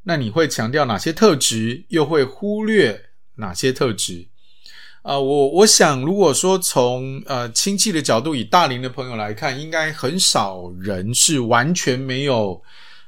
[0.03, 4.27] 那你会强调哪些特质，又会忽略哪些特质？
[5.03, 12.61] 啊、我我想，如果说从呃亲戚的角度，以大龄的朋友来看，应该很少人是完全没有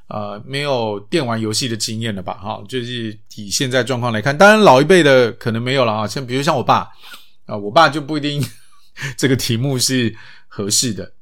[0.08, 2.34] 呃没有电玩游戏的经验的吧？
[2.36, 6.88] 哈，就是以现在状况来看，当然老一辈的可能没有了啊，像比如像我爸
[7.46, 8.42] 啊、我爸就不一定。
[9.18, 10.16] 这个题目是
[10.48, 11.14] 合适的。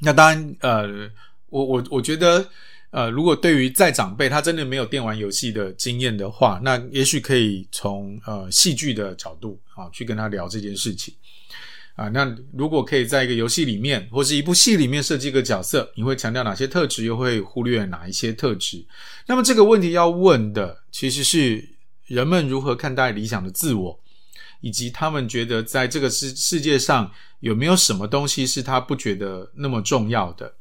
[0.00, 1.10] 那当然，呃，
[1.48, 2.48] 我我我觉得，
[2.90, 11.14] 呃，如果对于在长辈他真的没有电玩游戏的经验的话，那也许可以从呃戏剧的角度啊去跟他聊这件事情
[11.94, 12.08] 啊。
[12.08, 18.84] 那如果可以在一个游戏里面或是一部戏里面设计一个角色，你会强调哪些特质，又会忽略哪一些特质？
[19.26, 21.70] 那么这个问题要问的其实是
[22.06, 24.00] 人们如何看待理想的自我。
[24.64, 30.54] 以及他们觉得在这个世世界上有没有什么东西是他不觉得那么重要的？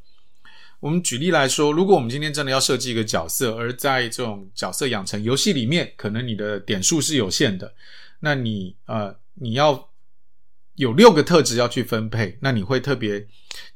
[0.81, 7.73] 我们举例来说，如果我们今天真的要设计一个角色，而在这种角色养成游戏里面，可能你的点数是有限的，
[8.19, 9.87] 那你呃你要
[10.75, 13.25] 有六个特质要去分配，那你会特别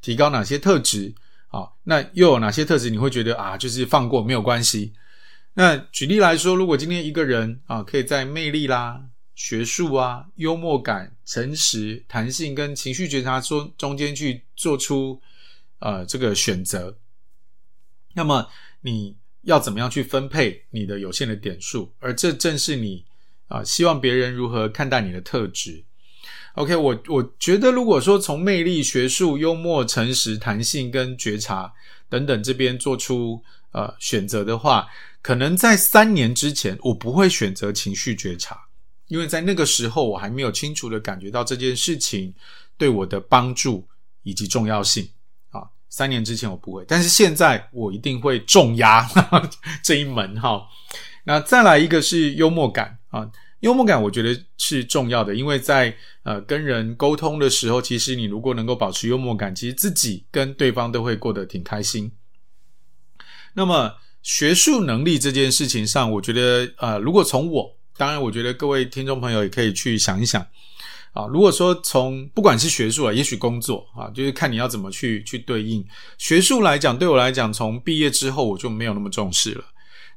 [0.01, 1.15] 提高哪些特质？
[1.47, 4.91] 啊，那又有哪些特质你会觉得啊，就是放过没有关系？
[5.53, 9.05] 那举例来说，如果今天一个人啊，可以在魅力啦。
[9.37, 15.21] 学术啊，幽默感、诚实、弹性跟情绪觉察中中间去做出
[15.77, 16.97] 呃这个选择，
[18.15, 18.49] 那么
[18.81, 21.93] 你要怎么样去分配你的有限的点数？
[21.99, 23.05] 而这正是你
[23.47, 25.85] 啊、希望别人如何看待你的特质。
[26.55, 31.71] OK，我我觉得如果说从魅力、学术、幽默、诚实、弹性跟觉察
[32.09, 34.87] 等等这边做出呃选择的话，
[35.21, 38.66] 可能在三年之前我不会选择情绪觉察。
[39.07, 42.33] 因为在那个时候，我还没有清楚的感觉到这件事情
[42.77, 43.87] 对我的帮助
[44.23, 45.09] 以及重要性
[45.49, 45.63] 啊。
[45.89, 49.07] 三年之前我不会，但是现在我一定会重压
[49.81, 50.67] 这一门哈。
[51.23, 53.29] 那再来一个是幽默感啊，
[53.61, 62.11] 幽默感我觉得是重要的，因为在呃跟人沟通的时候，其实你如果能够保持幽默感，其实自己跟对方都会过得挺开心。
[63.53, 70.45] 那么学术能力这件事情上，我觉得呃，如果从我，当然我觉得各位听众朋友也可以去想一想
[71.13, 71.25] 啊。
[71.27, 75.85] 如果说从不管是学术啊，也许工作啊，就是看你要怎么去去对应。
[76.17, 79.65] 学术来讲，对我来讲，从毕业之后我就没有那么重视了。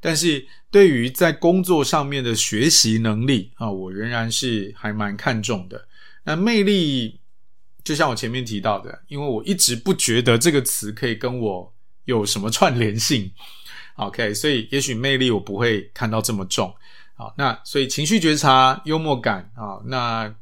[0.03, 5.89] 但是对于在工作上面的学习能力啊，我仍然是还蛮看重的。
[6.25, 7.21] 那魅力，
[7.83, 13.31] 就像我前面提到的，因为我一直不觉得这个词可以跟我有什么串联性。
[13.97, 16.75] OK，所以也许魅力我不会看到这么重。
[17.21, 20.35] 好，那所以情绪觉察、幽默感啊，那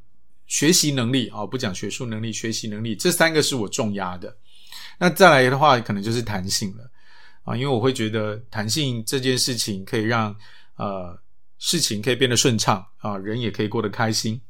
[0.46, 4.36] 学习能力啊，不讲学术能力，学习能力这三个是我重压的。
[4.96, 6.88] 那再来的话，可能就是弹性了。
[7.42, 10.32] 啊，因为我会觉得弹性这件事情可以让
[10.76, 11.18] 呃
[11.58, 14.40] 事情可以变得顺畅啊，人也可以过得开心。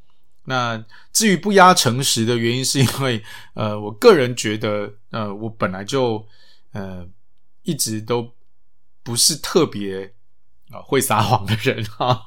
[0.45, 6.23] 那至于不压诚实的原因，是因为呃，我个人觉得呃，我本来就
[6.73, 7.09] 呃
[7.63, 8.31] 一直都
[9.03, 10.13] 不是特别
[10.71, 12.21] 啊会撒谎的人哈。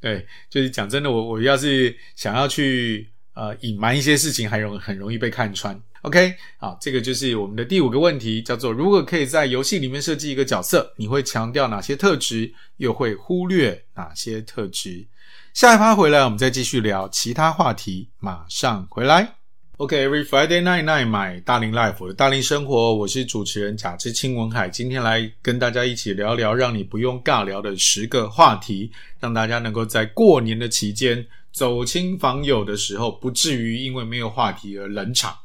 [0.00, 5.80] 对，就是讲真的，我我要是想要去呃隐瞒一些事情，还容很容易被看穿。
[6.02, 15.06] OK，好，这个就是我们的第五个问题，叫做如果可以在游戏里面设计一个角色，你会强调哪些特质，又会忽略哪些特质？
[15.54, 19.41] 下一趴回来，我们再继续聊其他话题，马上回来。
[19.82, 35.36] OK，Every Friday night night，买大龄 Life 的大龄生活，我是主持人贾志清文海，今天来跟大家一起聊聊，让你不用尬聊的十个话题，让大家能够在过年的期间走亲访友的时候，不至于因为没有话题而冷场。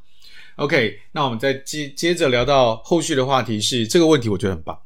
[0.57, 4.79] OK，那我们再接接着聊到后续的话题是这个问题，我觉得很棒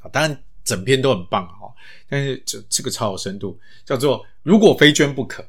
[0.00, 1.72] 啊，当然整篇都很棒哈，
[2.10, 5.42] 但是这这个超有深度，叫做如果非捐不可，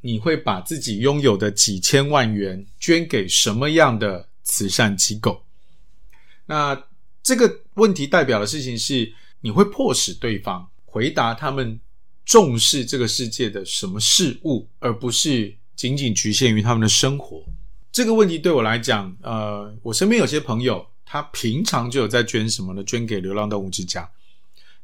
[0.00, 5.44] 你会把自己拥有的几千万元捐给什么样的慈善机构？
[6.46, 6.84] 那
[7.22, 11.78] 这个问题代表的事情是，你会迫使对方回答他们
[12.24, 17.44] 重视这个世界的什么事物，而不是仅仅局限于他们的生活。
[17.90, 22.84] 这个问题对我来讲，呃，我身边有些朋友，他平常就有在捐什么呢？
[22.84, 24.08] 捐给流浪动物之家，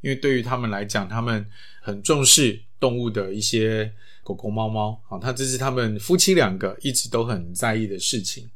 [0.01, 1.47] 因为对于他们来讲，他们
[1.81, 8.49] 很重视动物的一些狗狗、猫猫，啊，他这是他们夫妻两个一直都很在意的事情。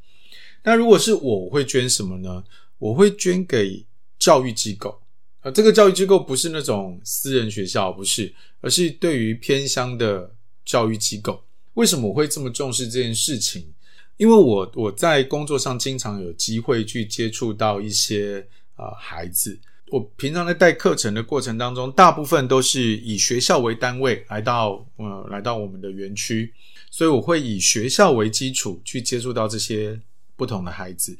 [0.64, 2.42] 那如果是我，我会捐什么呢？
[2.78, 3.84] 我会捐给
[4.18, 5.00] 教育机构，
[5.40, 11.42] 啊，这个教育机构不是那种私人学校，不是，而是对于偏乡的教育机构。
[11.74, 13.72] 为什么我会这么重视这件事情？
[14.16, 19.56] 因为我我在工作上经常有机会去接触到一些呃孩子，
[19.90, 26.52] 我平常在带课程的过程当中，大部分都是以学校为单位来到呃来到我们的园区，
[26.90, 30.00] 所以我会以学校为基础去接触到这些
[30.36, 31.18] 不同的孩子。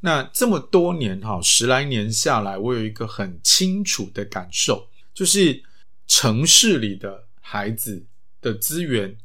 [0.00, 5.62] 那这么多年哈，十来年下来，我有一个很清楚的感受，就是
[6.06, 8.06] 城市里的孩子
[8.40, 9.16] 的资源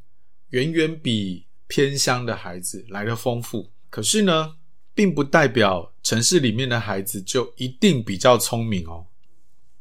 [0.49, 4.55] 远远比偏乡的孩子来的丰富，可是呢，
[4.95, 9.05] 并不代表城市里面的孩子就一定比较聪明哦。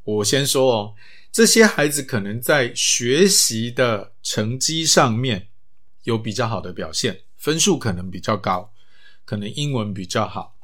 [0.03, 0.95] 我先说哦，
[1.33, 5.49] 这些孩子可能在学习的成绩上面
[6.03, 8.73] 有比较好的表现，分数可能比较高，
[9.25, 10.57] 可能英文比较好，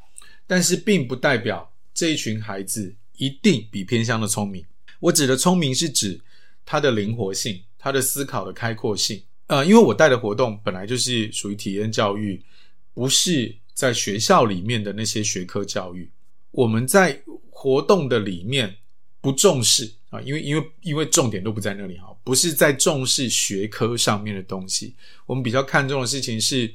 [0.46, 4.66] 但是并不代表这一群孩子一定比偏乡的聪明。
[4.98, 6.20] 我指的聪明是指
[6.66, 9.22] 他的灵活性，他的思考的开阔性。
[9.46, 12.44] 呃，因为我带的活动本来就是属于体验教育，
[12.92, 16.10] 不是在学校里面的那些学科教育。
[16.50, 18.76] 我们在活动的里面
[19.22, 24.94] 不重视啊，因为因为因为重点都不在那里哈，不是在重视学科上面的东西。
[25.24, 26.70] 我们比较看重的事情是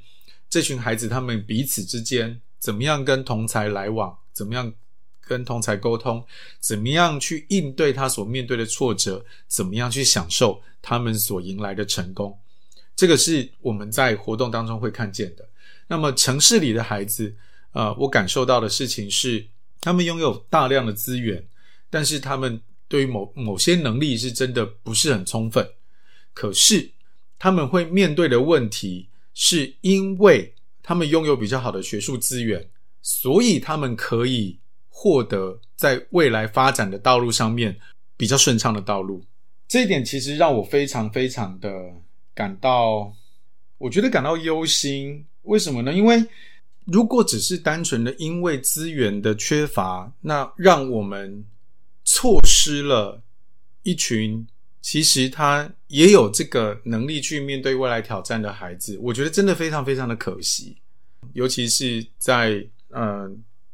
[0.50, 4.74] 这群孩子他们彼此之间怎么样跟同才来往，怎么样
[5.22, 6.26] 跟同才沟通，
[6.60, 12.36] 怎么样去应对他所面对的挫折，怎么样去享受他们所迎来的成功。
[12.96, 15.48] 这个是我们在活动当中会看见的。
[15.88, 17.36] 那么城市里的孩子，
[17.74, 19.48] 呃，我感受到的事情是，
[19.82, 21.48] 他们拥有大量的资源，
[21.90, 25.68] 但是他们对于某某些能力是真的不是很充分。
[26.34, 26.92] 可是
[27.38, 32.70] 他们会面对的问题，是因为他们拥有比较好的学术资源，
[33.02, 34.60] 所以他们可以
[34.90, 37.78] 获得在未来发展的道路上面
[38.18, 39.24] 比较顺畅的道路。
[39.68, 41.70] 这一点其实让我非常非常的。
[42.36, 43.14] 感到，
[43.78, 45.26] 我觉得感到忧心。
[45.46, 45.94] 为什么呢？
[45.94, 46.24] 因为
[46.86, 51.44] 如果只是单纯的因为资源的缺乏，那让我们
[52.04, 53.22] 错失了
[53.84, 54.46] 一群
[54.82, 60.78] 其实他也有这个能力去面对未来挑战的孩子，我觉得真的非常非常的可惜。
[61.34, 63.32] 尤其是在呃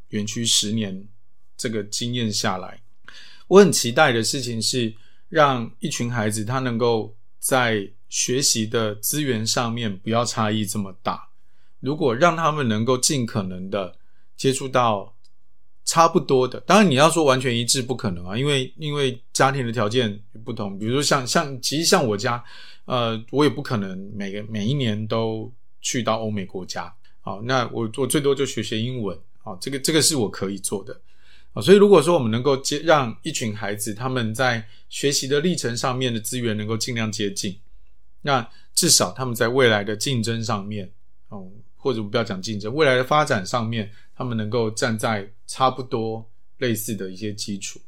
[0.09, 1.05] 园区十年
[1.57, 2.81] 这个经验下来，
[3.47, 4.93] 我很期待的事情是，
[5.27, 11.27] 让一群孩子他能够在学习的资源上面不要差异这么大。
[11.81, 13.97] 如果让他们能够尽可能的
[14.37, 15.13] 接触到。
[15.83, 22.41] 差不多的，当然你要说完全一致不可能啊，因为因为家庭的条件不同，比如说像像其实像我家，
[22.85, 25.51] 呃，我也不可能每个每一年都
[25.81, 31.01] 去到欧美国家，好，那我我最多就学学英文，好，这个这个是我可以做的，
[31.53, 37.59] 啊，所以如果说我们能够接让一群孩子他们在学习的历程上面的资源能够尽量接近，
[38.21, 40.93] 那至少他们在未来的竞争上面，
[41.29, 41.51] 哦，
[41.81, 43.91] 或者不要讲竞争，未来的发展上面。
[44.13, 46.29] 他们能够站在差不多
[46.59, 47.81] 类似的一些基础，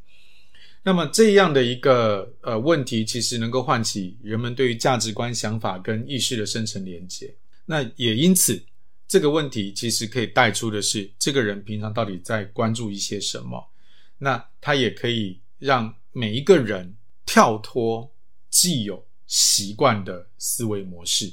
[0.81, 7.35] 那么这样的一个呃问题，其实能够唤起人们对于价值观、想法跟意识的深层连接。
[7.65, 8.59] 那也因此，
[9.07, 13.69] 这个问题其实可以带出的是，这个人平常到底在关注一些什么？
[14.17, 16.95] 那他也可以让每一个人
[17.27, 18.11] 跳脱
[18.49, 21.31] 既有习惯的思维模式。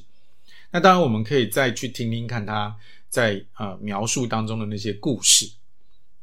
[0.73, 2.77] 那当然，我们可以再去听听看他。
[3.11, 5.45] 在呃描述当中的那些故事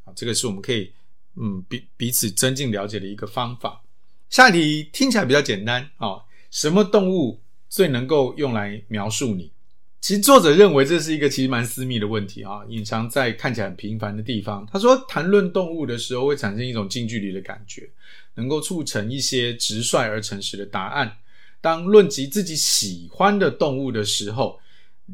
[0.06, 0.89] 啊，这个是我们可以
[1.36, 3.82] 嗯彼彼此增进了解的一个方法。
[4.30, 9.52] 下一题听起来比较简单啊，什么动物最能够用来描述你？
[10.00, 14.66] 其实作者认为这是一个其实蛮私密的问题啊，隐藏在看起来很平凡的地方。
[14.72, 17.89] 他说，谈论动物的时候会产生一种近距离的感觉，
[18.36, 21.18] 能够促成一些直率而诚实的答案。
[21.62, 24.60] 当论及自己喜欢的动物的时候。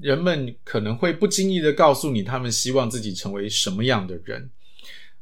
[0.02, 4.50] 人们可能会不经意的告诉你，他们希望自己成为什么样的人。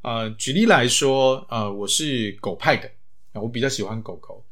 [0.01, 2.89] 呃，举例来说，呃，我是狗派的，
[3.33, 4.45] 我比较喜欢狗狗。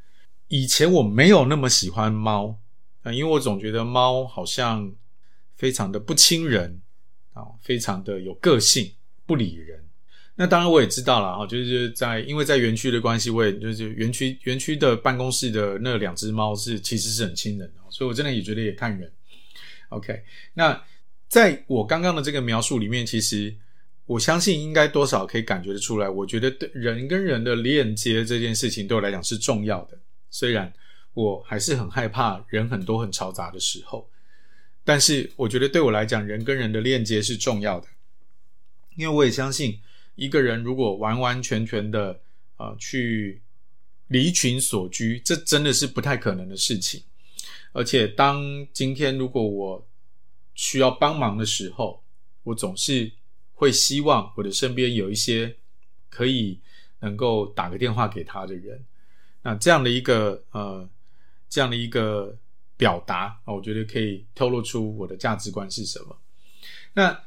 [0.49, 2.53] 以前我没有那么喜欢猫，
[3.03, 4.93] 呃，因为我总觉得猫好像
[5.55, 6.81] 非常的不亲人
[7.31, 8.91] 啊，非常的有个性，
[9.25, 9.78] 不理人。
[10.41, 19.11] 那当然我也知道了哈，就是在因为在园区的关系，我也就是园区园区的办公室的那两只猫是其实是很亲人的，所以我真的也觉得也看人。
[19.89, 20.23] OK，
[20.53, 20.81] 那
[21.27, 23.53] 在我刚刚的这个描述里面，其实
[24.05, 26.07] 我相信应该多少可以感觉得出来。
[26.07, 29.99] 我觉得对人跟人的链接这件事情对我来讲是重要的，
[30.31, 30.71] 虽然
[31.13, 34.09] 我还是很害怕人很多很嘈杂的时候，
[34.85, 37.87] 但是我觉得对我来讲，人跟人的链接是重要的，
[38.95, 39.81] 因为我也相信
[40.19, 42.19] 一个人如果完完全全的
[42.57, 43.41] 呃去
[44.07, 47.01] 离群索居，这真的是不太可能的事情。
[47.71, 49.87] 而且，当今天如果我
[50.55, 52.03] 需要帮忙的时候，
[52.43, 53.11] 我总是
[53.53, 55.55] 会希望我的身边有一些
[56.09, 56.59] 可以
[56.99, 58.83] 能够打个电话给他的人。
[59.43, 60.89] 那这样的一个呃，
[61.47, 62.35] 这样的一个
[62.75, 66.17] 表达啊，我觉得可以透露出我的价值观是什么。
[66.93, 67.23] 那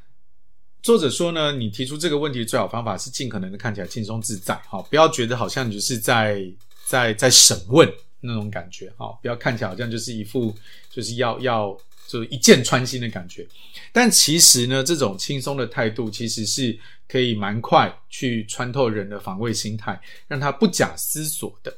[0.82, 6.44] 作者说呢，你提出这个问题的最好方法是尽可能的看起来轻松自在，好，不要觉得好像你就是在
[6.86, 7.90] 在在审问。
[8.24, 10.54] 那种感觉，好，不要看起来好像就是一副
[10.88, 11.76] 就是要要
[12.06, 13.44] 就是一箭穿心的感觉，
[13.90, 16.78] 但其实呢，这种轻松的态度其实是
[17.08, 21.76] 可以蛮快去穿透人的防卫心态，让他不假思索的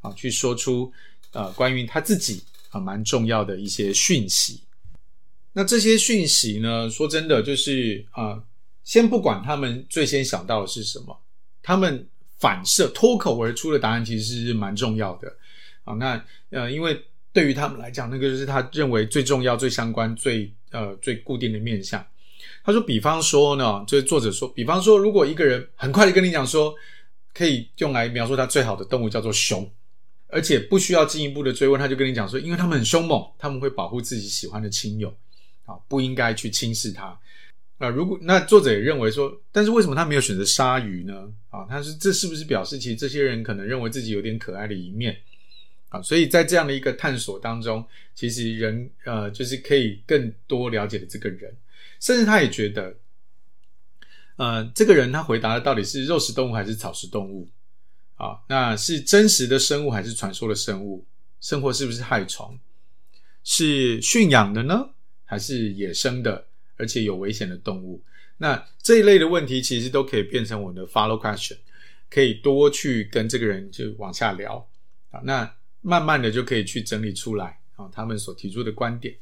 [0.00, 0.92] 啊去说出
[1.30, 4.63] 呃关于他自己啊蛮重要的一些讯息。
[5.54, 8.42] 那这些讯息呢，说真的，就是啊，
[8.82, 11.18] 先不管他们最先想到的是什么，
[11.62, 12.06] 他们
[12.38, 15.32] 反射脱口而出的答案其实是蛮重要的。
[15.84, 17.00] 啊，那呃，因为
[17.32, 22.04] 对于他们来讲，那个就是他认为最重要、最相关、最呃最固定的面向。
[22.64, 26.74] 他说，比方说呢，就是作者说，比方说，如果一个人很快的跟你讲说，
[27.32, 29.70] 可以用来描述他最好的动物叫做熊，
[30.28, 35.14] 而且不需要进一步的追问，他就跟你讲说，因为他们很凶猛，他们会保护自己喜欢的亲友，
[35.64, 37.18] 啊，不应该去轻视它。
[37.78, 41.28] 啊，如果那作者也认为说，但是为什么他没有选择鲨鱼呢？
[41.50, 45.16] 啊，他说这是不是表示其实这些人可能认为自己有点可爱的一面
[45.88, 46.00] 啊？
[46.00, 47.84] 所以在这样的一个探索当中，
[48.14, 51.54] 其实人呃就是可以更多了解这个人，
[51.98, 52.96] 甚至他也觉得，
[54.36, 57.48] 呃，这个人他回答的到底是肉食动物还是草食动物
[58.14, 58.38] 啊？
[58.48, 61.04] 那是真实的生物还是传说的生物？
[61.40, 62.56] 生活是不是害虫？
[63.42, 64.90] 是驯养的呢，
[65.34, 68.00] 还是野生的，而且有危险的动物？
[68.36, 71.56] 那这一类的问题其实都可以变成我的 follow question，
[72.08, 74.64] 可以多去跟这个人就往下聊
[75.10, 75.20] 啊。
[75.24, 79.16] 那慢慢的就可以去整理出来啊，他们所提出的观点。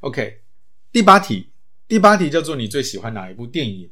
[0.00, 0.40] OK，
[0.90, 1.46] 第八题，
[1.86, 3.88] 第八题叫做你最喜欢哪一部电影？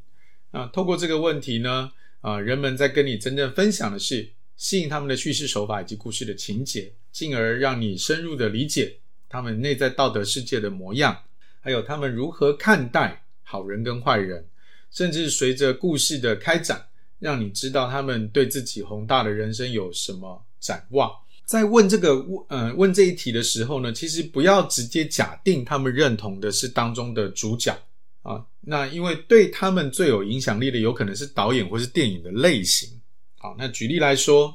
[0.51, 8.97] 啊，透过这个问题呢，啊，人们在跟你真正分享的是吸引他们的叙事手法以及故事的情节，进而让你深入的理解
[9.29, 11.25] 他们内在道德世界的模样，
[11.61, 14.47] 还有他们如何看待好人跟坏人，
[14.91, 16.87] 甚至随着故事的开展，
[17.19, 21.11] 让你知道他们对自己宏大的人生有什么展望。
[21.45, 27.75] 在问这个问呃问这一题的时候呢，其实不要直接假定他们认同的是当中的主角
[28.21, 33.01] 啊，那因为对他们最有影响力的，有可能是导演或是电影的类型。
[33.39, 34.55] 好，那举例来说，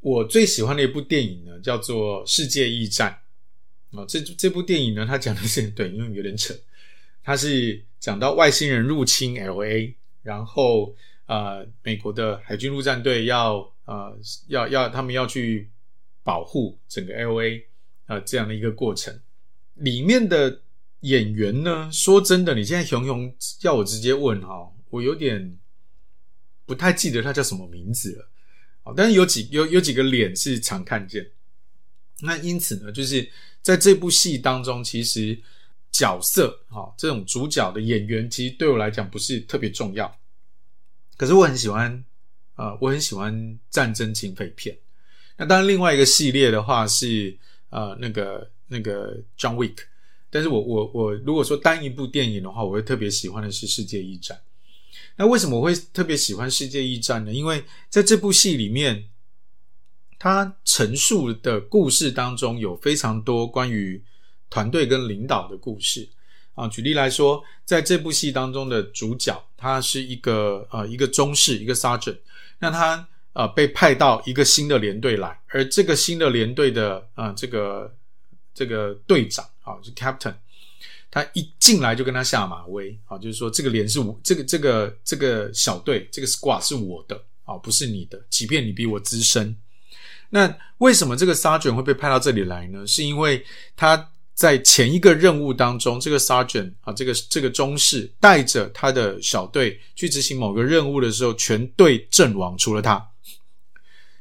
[0.00, 3.10] 我最喜欢的一部电影呢，叫做《世界驿站》
[3.96, 4.04] 啊。
[4.08, 6.54] 这这部电影呢，它讲的是 对，因为有点扯，
[7.22, 10.94] 它是讲到外星人入侵 LA，然后
[11.26, 14.18] 呃，美国的海军陆战队要呃
[14.48, 15.70] 要要他们要去
[16.22, 17.62] 保护整个 LA
[18.06, 19.20] 啊、呃、这样的一个过程。
[19.74, 20.60] 里面的
[21.00, 25.58] 演员呢，说真的，你现在熊熊要我直接问哈，我有点。
[26.68, 28.28] 不太记得他叫什么名字了，
[28.82, 31.24] 好，但是有几有有几个脸是常看见。
[32.20, 33.30] 那因此呢，就是
[33.62, 35.38] 在这部戏当中，其实
[35.92, 40.18] 角色哈这种主角的演员，其实对我来讲不是特别重要。
[41.16, 41.92] 可是我很喜欢
[42.54, 44.76] 啊、呃，我很喜欢战争警匪片。
[45.36, 47.36] 那当然，另外一个系列的话是
[47.70, 49.76] 呃那个那个 John Wick。
[50.28, 54.36] 但是我我我如果说单一部电影的话，我会特别喜欢的是《世界一战》。
[55.16, 57.32] 那为什么我会特别喜欢《世界一战》呢？
[57.32, 59.08] 因为在这部戏里面，
[60.18, 64.02] 他陈述的故事当中有非常多关于
[64.48, 66.08] 团队跟领导的故事
[66.54, 66.66] 啊。
[66.68, 72.18] 举例来说，在这部戏当中的主角，他是一个呃一个中士，一个 sergeant。
[72.58, 77.94] 那他呃被派到一个新的连队来，而这个新的连队的啊、这个
[78.54, 80.34] 这个队长啊是 captain。
[81.10, 89.56] 他一进来就跟他下马威，啊，就是说这个连是我这个这个这个小队这个 squad 是我的啊，不是你的，即便你比我资深。
[90.30, 92.86] 那为什么这个 sergeant 会被派到这里来呢？
[92.86, 93.44] 是因为
[93.76, 103.10] 他在前一个任务当中，这个 sergeant 啊，这个这个中士带着他的小队去执行某个任务的时候，全队阵亡，除了他。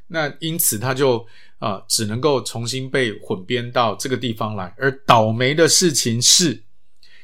[0.07, 1.25] 那因此他就
[1.59, 4.73] 啊，只能够重新被混编到这个地方来。
[4.77, 6.63] 而倒霉的事情是。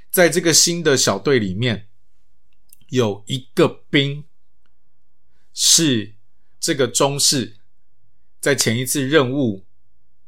[0.09, 1.88] 在这个新的小队里面，
[2.89, 4.25] 有一个兵
[5.53, 6.15] 是
[6.59, 7.55] 这个中士
[8.41, 9.63] 在前一次任务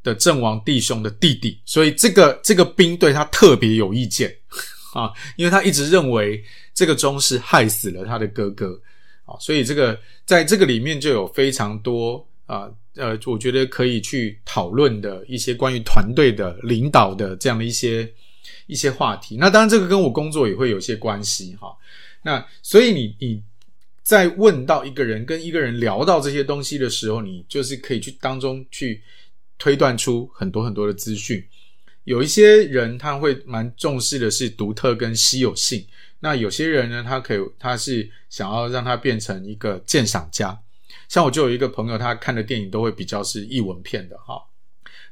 [0.01, 4.33] 的阵亡弟兄的弟弟，所以这个这个兵对他特别有意见
[4.93, 6.41] 啊，因为他一直认为
[6.73, 8.79] 这个中士害死了他的哥哥
[9.25, 18.09] 啊，所以这个在这个里面就有非常多啊呃，我觉得可以去讨论的一些关于团队的领导的这样的一些。
[18.65, 21.67] 一些话题，那当然这个跟我工作也会有些关系哈。
[22.23, 23.41] 那所以你你
[24.03, 29.01] 在问到一个人跟一个人聊到这些东西的时候，你就是可以去当中去
[29.57, 31.43] 推断出很多很多的资讯。
[32.03, 35.87] 有一些人他会蛮重视的是独特跟稀有性，
[36.19, 40.59] 那有些人呢，他可以他是想要让他变成一个鉴赏家。
[41.07, 44.43] 像我就有一个朋友，他看的电影都会比较是译文片的哈。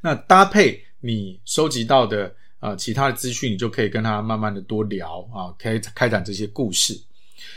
[0.02, 2.36] 那搭配你收集到的。
[2.62, 6.94] 啊、呃，其他的资讯你就可以跟他慢慢的多聊啊，开开展这些故事。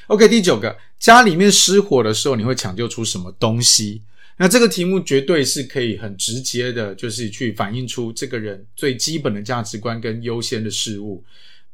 [0.08, 4.02] OK，第九个，家里面失火的时候，你会抢救出什么东西？
[4.36, 11.24] 那这个题目绝对是可以很直接的，就是去反映出这个人最基本的价值观跟优先的事物。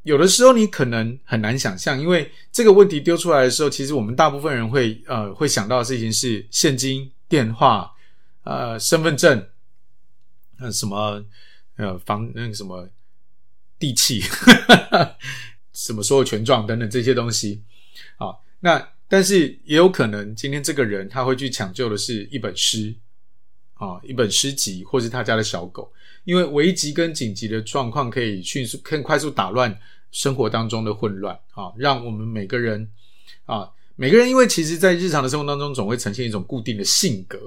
[0.02, 7.90] 有的时候你可能很难想象，因为这个问题丢出来的时候，其实我们大部分人会呃会想到的事情是现金、电话、
[8.44, 9.46] 呃身份证、
[10.58, 11.24] 呃什么
[11.76, 12.88] 呃房那个什么。
[13.80, 14.22] 地契，
[15.72, 17.62] 什么所有权状等等这些东西，
[18.60, 22.94] 那但是也有可能今天这个人他会去抢救的是一本诗，
[23.74, 25.92] 啊，一本诗集，或是他家的小狗，
[26.24, 29.76] 因为危急跟紧急的状况可以迅速、更快速打乱
[30.12, 32.88] 生活当中的混乱，啊，让我们每个人，
[33.46, 37.38] 啊，每个人因为其实在日常的生活当中总会呈现一种固定的性格，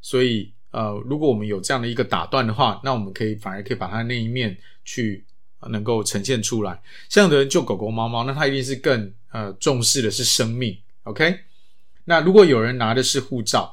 [0.00, 5.24] 所以呃，如果我们有这样的一个打断的话，那我们可以反而可以把他那一面去。
[5.68, 10.78] 能够呈现出来，像有的人救狗狗、猫猫，那他一定是更呃重视的是生命。
[11.04, 11.40] OK，
[12.04, 13.72] 那如果有人拿的是护照，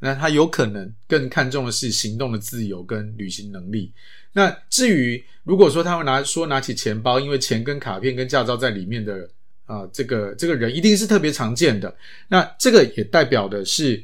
[0.00, 3.92] 那他有可能更看重的是行动的自由跟旅行能力。
[4.32, 9.30] 那至于如果说他会拿说拿起钱包，因为钱跟卡片跟驾照在里面的
[9.66, 11.94] 啊、这个这个人一定是特别常见的。
[12.28, 14.02] 那这个也代表的是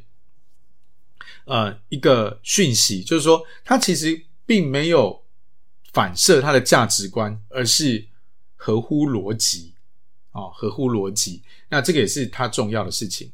[1.46, 5.23] 呃一个讯息，就是说他其实并没有。
[5.94, 8.04] 反射他的价值观，而是
[8.56, 9.72] 合乎逻辑
[10.32, 11.40] 啊，合乎逻辑。
[11.70, 13.32] 那这个也是他重要的事情。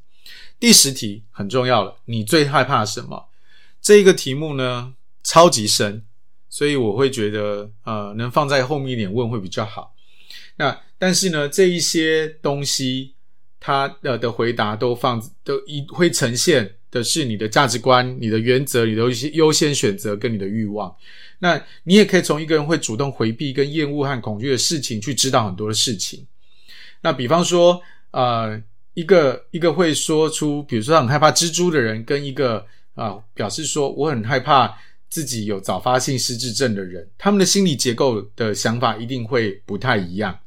[0.60, 3.28] 第十题很重要了，你最害怕什么？
[3.80, 4.94] 这一个题目呢，
[5.24, 6.04] 超级深，
[6.50, 9.94] 所以我会觉得，呃，能放在后面一点问会比较好。
[10.56, 13.14] 那但是呢，这一些东西，
[13.58, 20.94] 它的的回答都放都一会呈现的是你的价值观、你的原则、你的一些优先选择跟你的欲望。
[21.40, 26.24] 那你也可以从一个人会主动回避跟厌恶和恐惧的事情，去知道很多的事情。
[27.00, 27.82] 那比方说，
[28.12, 28.62] 呃，
[28.94, 32.58] 一个一个会说出，比如说很害怕蜘蛛的人，跟一个
[32.94, 34.78] 啊、呃、表示说我很害怕
[35.08, 40.38] 自己有早发性失智症的人，他们的心理结构的想法一定会不太一样。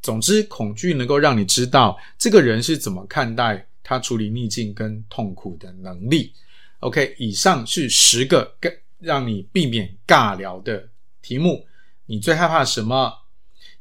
[0.00, 6.32] 总之，恐惧能够让你知道这个人是怎么看待他处理逆境跟痛苦的能力。
[6.80, 10.88] OK，以上是十个跟让你避免尬聊的
[11.20, 11.66] 题目。
[12.06, 13.12] 你最害怕什么？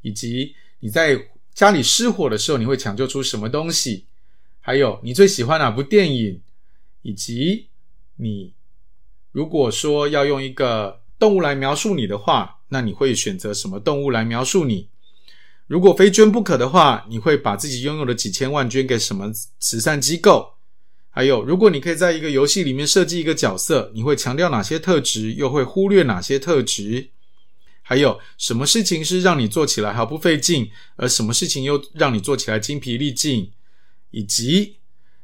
[0.01, 4.05] 以及你在家里失火的时候，你会抢救出什么东西？
[4.59, 6.41] 还有你最喜欢哪部电影？
[7.01, 7.67] 以及
[8.17, 8.53] 你
[9.32, 14.88] 如果说要用一个动物来描述你的话，那你会选择什么动物来描述你？
[15.67, 20.53] 如果非捐不可的话，你会把自己拥有的几千万捐给什么慈善机构？
[21.14, 27.09] 还有，如果你可以在一个游戏里面设计一个角色，你会强调哪些特质，又会忽略哪些特质？
[27.82, 33.51] 还有什么事情是让你做起来毫不费劲，而什么事情又让你做起来精疲力尽？
[34.12, 34.78] 以及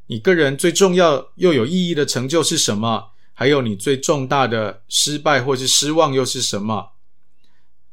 [0.08, 3.12] 你个人最重要又有意义的成就是什么？
[3.34, 6.92] 还有你最重大的失败或是失望又是什么？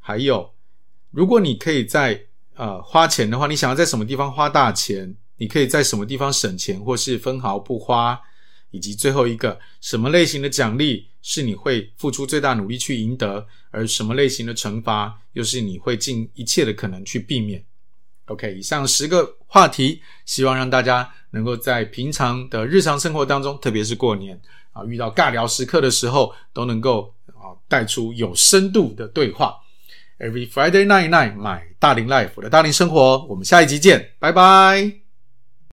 [0.01, 0.53] 还有，
[1.13, 2.27] 如果你可以在
[2.57, 5.17] 呃，花钱的话，你想要在什么地方花大钱？
[5.37, 8.21] 你可以在什么地方省钱，或是分毫不花？
[8.71, 17.65] 以及最后一个，什么类型的奖励是你会付出最大努力去赢得，而什么类型的惩罚又是你会尽一切的可能去避免
[18.27, 24.41] ？OK，以上十个话题，希望让大家能够在平常的日常生活当中，特别是过年
[24.73, 29.55] 啊，遇到尬聊时刻的时候，都能够啊带出有深度的对话。
[30.19, 35.04] Every Friday night night，my 大龄 life 我的大龄生活，我们下一集见，拜拜。